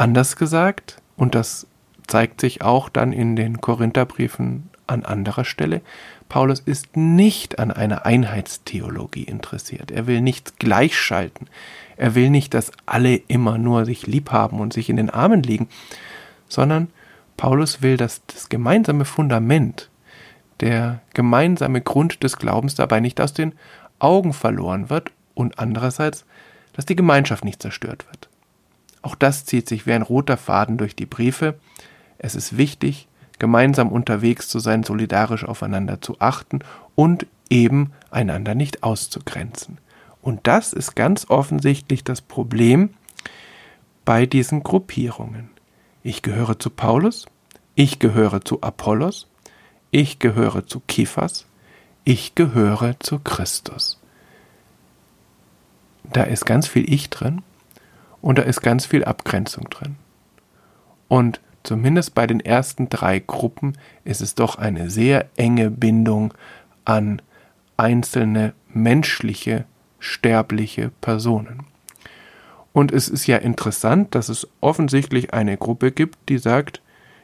Anders 0.00 0.36
gesagt, 0.36 0.96
und 1.18 1.34
das 1.34 1.66
zeigt 2.06 2.40
sich 2.40 2.62
auch 2.62 2.88
dann 2.88 3.12
in 3.12 3.36
den 3.36 3.60
Korintherbriefen 3.60 4.70
an 4.86 5.04
anderer 5.04 5.44
Stelle, 5.44 5.82
Paulus 6.30 6.60
ist 6.60 6.96
nicht 6.96 7.58
an 7.58 7.70
einer 7.70 8.06
Einheitstheologie 8.06 9.24
interessiert. 9.24 9.90
Er 9.90 10.06
will 10.06 10.22
nichts 10.22 10.54
gleichschalten. 10.58 11.48
Er 11.98 12.14
will 12.14 12.30
nicht, 12.30 12.54
dass 12.54 12.72
alle 12.86 13.14
immer 13.14 13.58
nur 13.58 13.84
sich 13.84 14.06
lieb 14.06 14.32
haben 14.32 14.58
und 14.58 14.72
sich 14.72 14.88
in 14.88 14.96
den 14.96 15.10
Armen 15.10 15.42
liegen, 15.42 15.68
sondern 16.48 16.88
Paulus 17.36 17.82
will, 17.82 17.98
dass 17.98 18.24
das 18.24 18.48
gemeinsame 18.48 19.04
Fundament, 19.04 19.90
der 20.60 21.02
gemeinsame 21.12 21.82
Grund 21.82 22.22
des 22.22 22.38
Glaubens 22.38 22.74
dabei 22.74 23.00
nicht 23.00 23.20
aus 23.20 23.34
den 23.34 23.52
Augen 23.98 24.32
verloren 24.32 24.88
wird 24.88 25.10
und 25.34 25.58
andererseits, 25.58 26.24
dass 26.72 26.86
die 26.86 26.96
Gemeinschaft 26.96 27.44
nicht 27.44 27.60
zerstört 27.60 28.06
wird. 28.06 28.29
Auch 29.02 29.14
das 29.14 29.44
zieht 29.44 29.68
sich 29.68 29.86
wie 29.86 29.92
ein 29.92 30.02
roter 30.02 30.36
Faden 30.36 30.76
durch 30.76 30.94
die 30.94 31.06
Briefe. 31.06 31.58
Es 32.18 32.34
ist 32.34 32.56
wichtig, 32.56 33.08
gemeinsam 33.38 33.90
unterwegs 33.90 34.48
zu 34.48 34.58
sein, 34.58 34.82
solidarisch 34.82 35.44
aufeinander 35.44 36.00
zu 36.00 36.20
achten 36.20 36.60
und 36.94 37.26
eben 37.48 37.92
einander 38.10 38.54
nicht 38.54 38.82
auszugrenzen. 38.82 39.78
Und 40.22 40.46
das 40.46 40.72
ist 40.72 40.94
ganz 40.94 41.26
offensichtlich 41.30 42.04
das 42.04 42.20
Problem 42.20 42.90
bei 44.04 44.26
diesen 44.26 44.62
Gruppierungen. 44.62 45.50
Ich 46.02 46.22
gehöre 46.22 46.58
zu 46.58 46.68
Paulus, 46.70 47.26
ich 47.74 47.98
gehöre 47.98 48.44
zu 48.44 48.62
Apollos, 48.62 49.26
ich 49.90 50.18
gehöre 50.18 50.66
zu 50.66 50.80
Kephas, 50.80 51.46
ich 52.04 52.34
gehöre 52.34 53.00
zu 53.00 53.18
Christus. 53.18 53.98
Da 56.12 56.24
ist 56.24 56.44
ganz 56.44 56.66
viel 56.66 56.92
Ich 56.92 57.08
drin 57.08 57.42
und 58.22 58.38
da 58.38 58.42
ist 58.42 58.60
ganz 58.60 58.86
viel 58.86 59.04
Abgrenzung 59.04 59.68
drin. 59.70 59.96
Und 61.08 61.40
zumindest 61.62 62.14
bei 62.14 62.26
den 62.26 62.40
ersten 62.40 62.88
drei 62.88 63.18
Gruppen 63.18 63.76
ist 64.04 64.20
es 64.20 64.34
doch 64.34 64.56
eine 64.56 64.90
sehr 64.90 65.28
enge 65.36 65.70
Bindung 65.70 66.34
an 66.84 67.22
einzelne 67.76 68.52
menschliche, 68.68 69.64
sterbliche 69.98 70.90
Personen. 71.00 71.64
Und 72.72 72.92
es 72.92 73.08
ist 73.08 73.26
ja 73.26 73.36
interessant, 73.36 74.14
dass 74.14 74.28
es 74.28 74.46
offensichtlich 74.60 75.34
eine 75.34 75.56
Gruppe 75.56 75.90
gibt, 75.90 76.18
die 76.28 76.38
sagt, 76.38 76.80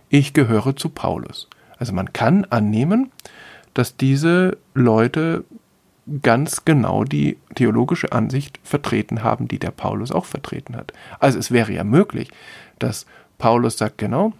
ich 0.09 0.33
gehöre 0.33 0.77
zu 0.77 0.89
Paulus. 0.89 1.49
Also 1.79 1.93
man 1.93 2.13
kann 2.13 2.45
annehmen, 2.47 3.13
dass 3.75 3.97
diese 3.97 4.57
Leute 4.75 5.45
ganz 6.23 6.65
genau 6.65 7.05
die 7.05 7.37
theologische 7.55 8.13
Ansicht 8.13 8.61
vertreten 8.63 9.23
haben, 9.23 9.49
die 9.49 9.59
der 9.59 9.73
Paulus 9.73 10.13
auch 10.13 10.25
vertreten 10.25 10.77
hat. 10.77 10.93
Also 11.19 11.39
es 11.39 11.51
wäre 11.51 11.73
ja 11.73 11.85
möglich, 11.85 12.31
dass 12.79 13.07
Paulus 13.39 13.77
sagt 13.77 13.99
genau, 13.99 14.33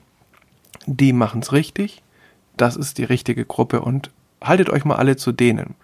die 0.87 1.13
machen 1.13 1.43
es 1.43 1.53
richtig, 1.53 2.03
das 2.57 2.77
ist 2.77 2.99
die 2.99 3.05
richtige 3.05 3.45
Gruppe 3.45 3.81
und 3.81 4.11
haltet 4.43 4.71
euch 4.71 4.85
mal 4.85 4.97
alle 4.97 5.17
zu 5.17 5.33
denen. 5.33 5.75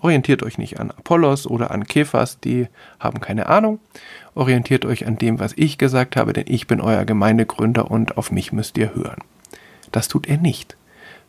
Orientiert 0.00 0.42
euch 0.42 0.58
nicht 0.58 0.78
an 0.78 0.90
Apollos 0.90 1.46
oder 1.46 1.70
an 1.70 1.86
Kephas, 1.86 2.38
die 2.38 2.68
haben 3.00 3.20
keine 3.20 3.46
Ahnung. 3.46 3.80
Orientiert 4.34 4.84
euch 4.84 5.06
an 5.06 5.16
dem, 5.16 5.40
was 5.40 5.54
ich 5.56 5.78
gesagt 5.78 6.16
habe, 6.16 6.32
denn 6.32 6.44
ich 6.48 6.66
bin 6.66 6.80
euer 6.80 7.04
Gemeindegründer 7.04 7.90
und 7.90 8.18
auf 8.18 8.30
mich 8.30 8.52
müsst 8.52 8.76
ihr 8.76 8.94
hören. 8.94 9.20
Das 9.92 10.08
tut 10.08 10.28
er 10.28 10.36
nicht, 10.36 10.76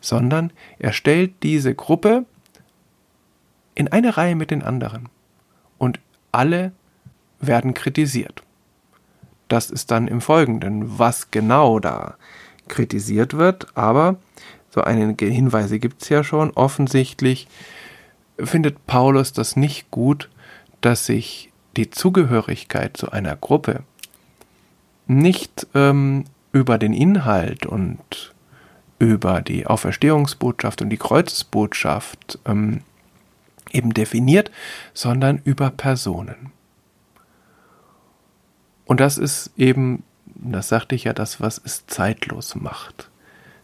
sondern 0.01 0.51
er 0.79 0.91
stellt 0.91 1.31
diese 1.43 1.73
Gruppe 1.73 2.25
in 3.77 3.87
eine 3.89 4.17
Reihe 4.17 4.35
mit 4.35 4.49
den 4.49 4.63
anderen 4.63 5.07
und 5.77 5.99
alle 6.31 6.71
werden 7.39 7.75
kritisiert. 7.75 8.41
Das 9.49 9.69
ist 9.69 9.91
dann 9.91 10.07
im 10.07 10.19
Folgenden, 10.19 10.97
was 10.97 11.29
genau 11.29 11.79
da 11.79 12.15
kritisiert 12.67 13.35
wird, 13.35 13.67
aber 13.77 14.17
so 14.71 14.81
einige 14.81 15.27
Hinweise 15.27 15.77
gibt 15.77 16.01
es 16.01 16.09
ja 16.09 16.23
schon. 16.23 16.49
Offensichtlich 16.51 17.47
findet 18.39 18.87
Paulus 18.87 19.31
das 19.31 19.55
nicht 19.55 19.91
gut, 19.91 20.27
dass 20.81 21.05
sich 21.05 21.51
die 21.77 21.91
Zugehörigkeit 21.91 22.97
zu 22.97 23.11
einer 23.11 23.35
Gruppe 23.35 23.83
nicht 25.05 25.67
ähm, 25.75 26.25
über 26.51 26.79
den 26.79 26.93
Inhalt 26.93 27.67
und 27.67 28.33
über 28.97 29.41
die 29.41 29.67
Auferstehungsbotschaft 29.67 30.81
und 30.81 30.89
die 30.89 30.97
Kreuzesbotschaft 30.97 32.39
ähm, 32.45 32.81
eben 33.71 33.93
definiert, 33.93 34.51
sondern 34.93 35.41
über 35.43 35.69
Personen. 35.69 36.51
Und 38.85 38.99
das 38.99 39.17
ist 39.17 39.51
eben, 39.57 40.03
das 40.25 40.69
sagte 40.69 40.95
ich 40.95 41.03
ja, 41.03 41.13
das, 41.13 41.41
was 41.41 41.61
es 41.63 41.85
zeitlos 41.87 42.55
macht. 42.55 43.09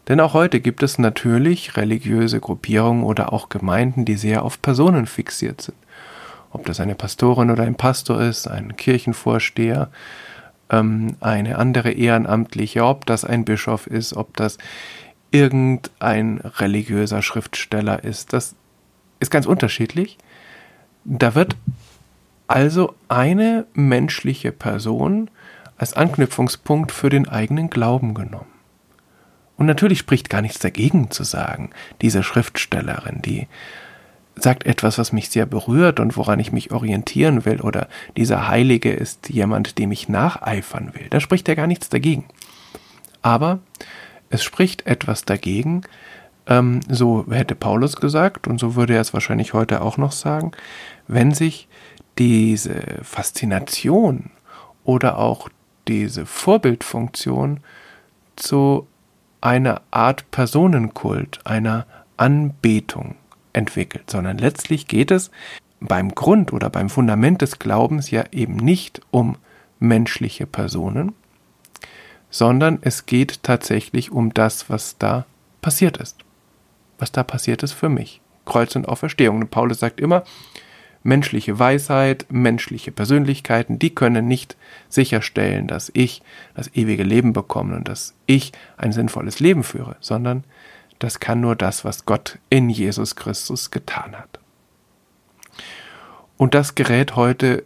Denn 0.08 0.20
auch 0.20 0.34
heute 0.34 0.60
gibt 0.60 0.82
es 0.82 0.98
natürlich 0.98 1.76
religiöse 1.76 2.40
Gruppierungen 2.40 3.04
oder 3.04 3.32
auch 3.32 3.48
Gemeinden, 3.48 4.04
die 4.04 4.16
sehr 4.16 4.44
auf 4.44 4.60
Personen 4.60 5.06
fixiert 5.06 5.62
sind. 5.62 5.78
Ob 6.50 6.66
das 6.66 6.78
eine 6.78 6.94
Pastorin 6.94 7.50
oder 7.50 7.64
ein 7.64 7.74
Pastor 7.74 8.20
ist, 8.20 8.46
ein 8.46 8.76
Kirchenvorsteher, 8.76 9.90
ähm, 10.70 11.16
eine 11.20 11.58
andere 11.58 11.90
Ehrenamtliche, 11.90 12.84
ob 12.84 13.06
das 13.06 13.24
ein 13.24 13.44
Bischof 13.44 13.86
ist, 13.86 14.14
ob 14.14 14.36
das 14.36 14.58
irgendein 15.30 16.38
religiöser 16.38 17.22
Schriftsteller 17.22 18.04
ist, 18.04 18.32
das 18.32 18.54
ist 19.24 19.30
ganz 19.30 19.46
unterschiedlich. 19.46 20.18
Da 21.04 21.34
wird 21.34 21.56
also 22.46 22.94
eine 23.08 23.66
menschliche 23.74 24.52
Person 24.52 25.30
als 25.76 25.94
Anknüpfungspunkt 25.94 26.92
für 26.92 27.10
den 27.10 27.28
eigenen 27.28 27.70
Glauben 27.70 28.14
genommen. 28.14 28.46
Und 29.56 29.66
natürlich 29.66 29.98
spricht 29.98 30.30
gar 30.30 30.42
nichts 30.42 30.58
dagegen 30.58 31.10
zu 31.10 31.24
sagen, 31.24 31.70
diese 32.00 32.22
Schriftstellerin, 32.22 33.22
die 33.22 33.46
sagt 34.36 34.66
etwas, 34.66 34.98
was 34.98 35.12
mich 35.12 35.30
sehr 35.30 35.46
berührt 35.46 36.00
und 36.00 36.16
woran 36.16 36.40
ich 36.40 36.50
mich 36.50 36.72
orientieren 36.72 37.44
will, 37.44 37.60
oder 37.60 37.88
dieser 38.16 38.48
Heilige 38.48 38.92
ist 38.92 39.28
jemand, 39.28 39.78
dem 39.78 39.92
ich 39.92 40.08
nacheifern 40.08 40.92
will. 40.94 41.06
Da 41.10 41.20
spricht 41.20 41.46
ja 41.48 41.54
gar 41.54 41.68
nichts 41.68 41.88
dagegen. 41.88 42.24
Aber 43.22 43.60
es 44.30 44.42
spricht 44.42 44.86
etwas 44.86 45.24
dagegen, 45.24 45.82
ähm, 46.46 46.80
so 46.88 47.24
hätte 47.30 47.54
Paulus 47.54 47.96
gesagt, 47.96 48.46
und 48.46 48.58
so 48.58 48.74
würde 48.74 48.94
er 48.94 49.00
es 49.00 49.14
wahrscheinlich 49.14 49.54
heute 49.54 49.80
auch 49.82 49.96
noch 49.96 50.12
sagen, 50.12 50.52
wenn 51.08 51.32
sich 51.32 51.68
diese 52.18 53.00
Faszination 53.02 54.30
oder 54.84 55.18
auch 55.18 55.48
diese 55.88 56.26
Vorbildfunktion 56.26 57.60
zu 58.36 58.86
einer 59.40 59.82
Art 59.90 60.30
Personenkult, 60.30 61.40
einer 61.44 61.86
Anbetung 62.16 63.16
entwickelt, 63.52 64.10
sondern 64.10 64.38
letztlich 64.38 64.86
geht 64.88 65.10
es 65.10 65.30
beim 65.80 66.14
Grund 66.14 66.52
oder 66.52 66.70
beim 66.70 66.88
Fundament 66.88 67.42
des 67.42 67.58
Glaubens 67.58 68.10
ja 68.10 68.24
eben 68.32 68.56
nicht 68.56 69.00
um 69.10 69.36
menschliche 69.78 70.46
Personen, 70.46 71.12
sondern 72.30 72.78
es 72.80 73.06
geht 73.06 73.42
tatsächlich 73.42 74.10
um 74.10 74.32
das, 74.32 74.70
was 74.70 74.98
da 74.98 75.26
passiert 75.60 75.98
ist. 75.98 76.23
Was 76.98 77.12
da 77.12 77.22
passiert 77.22 77.62
ist 77.62 77.72
für 77.72 77.88
mich. 77.88 78.20
Kreuz 78.44 78.76
und 78.76 78.88
Auferstehung. 78.88 79.36
Und 79.36 79.50
Paulus 79.50 79.80
sagt 79.80 80.00
immer, 80.00 80.24
menschliche 81.02 81.58
Weisheit, 81.58 82.26
menschliche 82.30 82.90
Persönlichkeiten, 82.90 83.78
die 83.78 83.94
können 83.94 84.26
nicht 84.26 84.56
sicherstellen, 84.88 85.66
dass 85.66 85.90
ich 85.94 86.22
das 86.54 86.74
ewige 86.74 87.04
Leben 87.04 87.32
bekomme 87.32 87.76
und 87.76 87.88
dass 87.88 88.14
ich 88.26 88.52
ein 88.76 88.92
sinnvolles 88.92 89.38
Leben 89.38 89.62
führe, 89.62 89.96
sondern 90.00 90.44
das 90.98 91.20
kann 91.20 91.40
nur 91.40 91.56
das, 91.56 91.84
was 91.84 92.06
Gott 92.06 92.38
in 92.50 92.70
Jesus 92.70 93.16
Christus 93.16 93.70
getan 93.70 94.16
hat. 94.16 94.40
Und 96.36 96.54
das 96.54 96.74
gerät 96.74 97.16
heute 97.16 97.64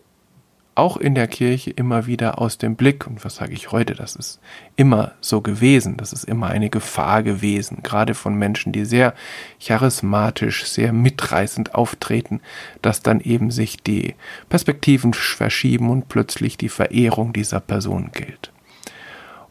auch 0.79 0.97
in 0.97 1.15
der 1.15 1.27
Kirche 1.27 1.71
immer 1.71 2.07
wieder 2.07 2.41
aus 2.41 2.57
dem 2.57 2.77
Blick. 2.77 3.07
Und 3.07 3.25
was 3.25 3.37
sage 3.37 3.53
ich 3.53 3.73
heute? 3.73 3.95
Das 3.95 4.15
ist 4.15 4.41
immer 4.77 5.13
so 5.21 5.41
gewesen. 5.41 5.97
Das 5.97 6.13
ist 6.13 6.25
immer 6.25 6.47
eine 6.47 6.71
Gefahr 6.71 7.23
gewesen, 7.23 7.83
gerade 7.83 8.15
von 8.15 8.35
Menschen, 8.35 8.73
die 8.73 8.85
sehr 8.85 9.15
charismatisch, 9.61 10.65
sehr 10.65 10.93
mitreißend 10.93 11.75
auftreten, 11.75 12.41
dass 12.81 13.03
dann 13.03 13.21
eben 13.21 13.51
sich 13.51 13.83
die 13.83 14.15
Perspektiven 14.49 15.15
verschieben 15.15 15.91
und 15.91 16.09
plötzlich 16.09 16.57
die 16.57 16.69
Verehrung 16.69 17.33
dieser 17.33 17.61
Person 17.61 18.11
gilt. 18.13 18.53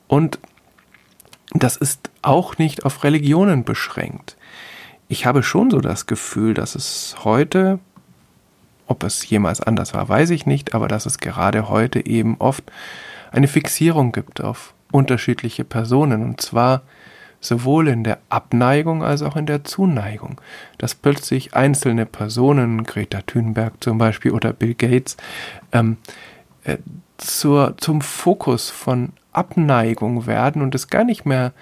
Und 0.08 0.40
das 1.52 1.76
ist 1.76 2.10
auch 2.22 2.58
nicht 2.58 2.86
auf 2.86 3.04
Religionen 3.04 3.64
beschränkt. 3.64 4.38
Ich 5.10 5.26
habe 5.26 5.44
schon 5.44 5.72
so 5.72 5.80
das 5.80 6.06
Gefühl, 6.06 6.54
dass 6.54 6.76
es 6.76 7.16
heute 7.24 7.80
ob 8.88 9.04
es 9.04 9.30
jemals 9.30 9.62
anders 9.62 9.94
war, 9.94 10.08
weiß 10.10 10.30
ich 10.32 10.46
nicht, 10.46 10.74
aber 10.74 10.88
dass 10.88 11.06
es 11.06 11.18
gerade 11.18 11.70
heute 11.70 12.06
eben 12.06 12.38
oft 12.40 12.64
eine 13.32 13.48
Fixierung 13.48 14.12
gibt 14.12 14.42
auf 14.42 14.74
unterschiedliche 14.92 15.64
Personen. 15.64 16.24
Und 16.24 16.42
zwar 16.42 16.82
sowohl 17.40 17.88
in 17.88 18.04
der 18.04 18.20
Abneigung 18.30 19.04
als 19.04 19.22
auch 19.22 19.36
in 19.36 19.46
der 19.46 19.64
Zuneigung, 19.64 20.42
dass 20.78 20.96
plötzlich 20.96 21.54
einzelne 21.54 22.06
Personen, 22.06 22.84
Greta 22.84 23.22
Thunberg 23.22 23.74
zum 23.80 23.98
Beispiel 23.98 24.32
oder 24.32 24.54
Bill 24.54 24.74
Gates, 24.74 25.18
ähm, 25.72 25.98
äh, 26.64 26.78
zur, 27.18 27.76
zum 27.78 28.02
Fokus 28.02 28.70
von 28.70 29.14
Abneigung 29.34 30.26
werden 30.26 30.62
und 30.62 30.74
es 30.76 30.88
gar 30.88 31.04
nicht 31.04 31.26
mehr 31.26 31.54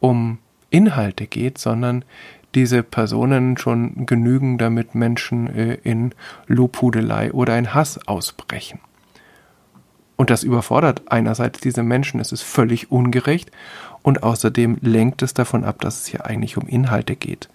um 0.00 0.38
Inhalte 0.70 1.26
geht, 1.26 1.58
sondern 1.58 2.04
diese 2.54 2.82
Personen 2.82 3.56
schon 3.56 4.06
genügen, 4.06 4.58
damit 4.58 4.94
Menschen 4.94 5.54
äh, 5.54 5.74
in 5.82 6.14
Lobhudelei 6.46 7.32
oder 7.32 7.56
in 7.58 7.74
Hass 7.74 8.06
ausbrechen. 8.06 8.80
Und 10.16 10.28
das 10.28 10.42
überfordert 10.42 11.02
einerseits 11.06 11.60
diese 11.60 11.82
Menschen, 11.82 12.20
es 12.20 12.30
ist 12.30 12.42
völlig 12.42 12.90
ungerecht 12.90 13.50
und 14.02 14.22
außerdem 14.22 14.78
lenkt 14.82 15.22
es 15.22 15.32
davon 15.32 15.64
ab, 15.64 15.80
dass 15.80 16.00
es 16.00 16.06
hier 16.06 16.26
eigentlich 16.26 16.56
um 16.58 16.66
Inhalte 16.66 17.16
geht. 17.16 17.48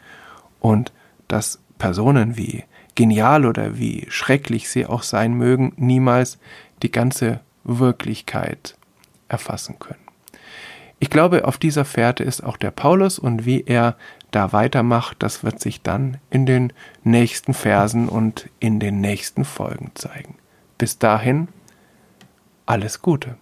Und 0.60 0.92
dass 1.28 1.60
Personen 1.78 2.38
wie 2.38 2.64
genial 2.96 3.46
oder 3.46 3.78
wie 3.78 4.08
schrecklich 4.10 4.70
sie 4.70 4.86
auch 4.86 5.04
sein 5.04 5.34
mögen, 5.34 5.74
niemals 5.76 6.40
die 6.82 6.92
ganze 6.92 7.42
Wirklichkeit 7.64 8.76
erfassen 9.28 9.78
können. 9.80 10.05
Ich 11.06 11.12
glaube, 11.12 11.46
auf 11.46 11.60
dieser 11.60 11.86
Fährte 11.86 12.24
ist 12.24 12.44
auch 12.44 12.58
der 12.58 12.72
Paulus 12.72 13.20
und 13.20 13.46
wie 13.46 13.62
er 13.62 13.96
da 14.32 14.54
weitermacht, 14.54 15.18
das 15.20 15.44
wird 15.44 15.60
sich 15.60 15.84
dann 15.84 16.18
in 16.32 16.48
den 16.48 16.74
nächsten 17.04 17.54
Versen 17.54 18.10
und 18.10 18.50
in 18.60 18.80
den 18.80 19.02
nächsten 19.02 19.46
Folgen 19.46 19.92
zeigen. 19.94 20.40
Bis 20.80 20.98
dahin, 20.98 21.48
alles 22.66 23.04
Gute. 23.04 23.38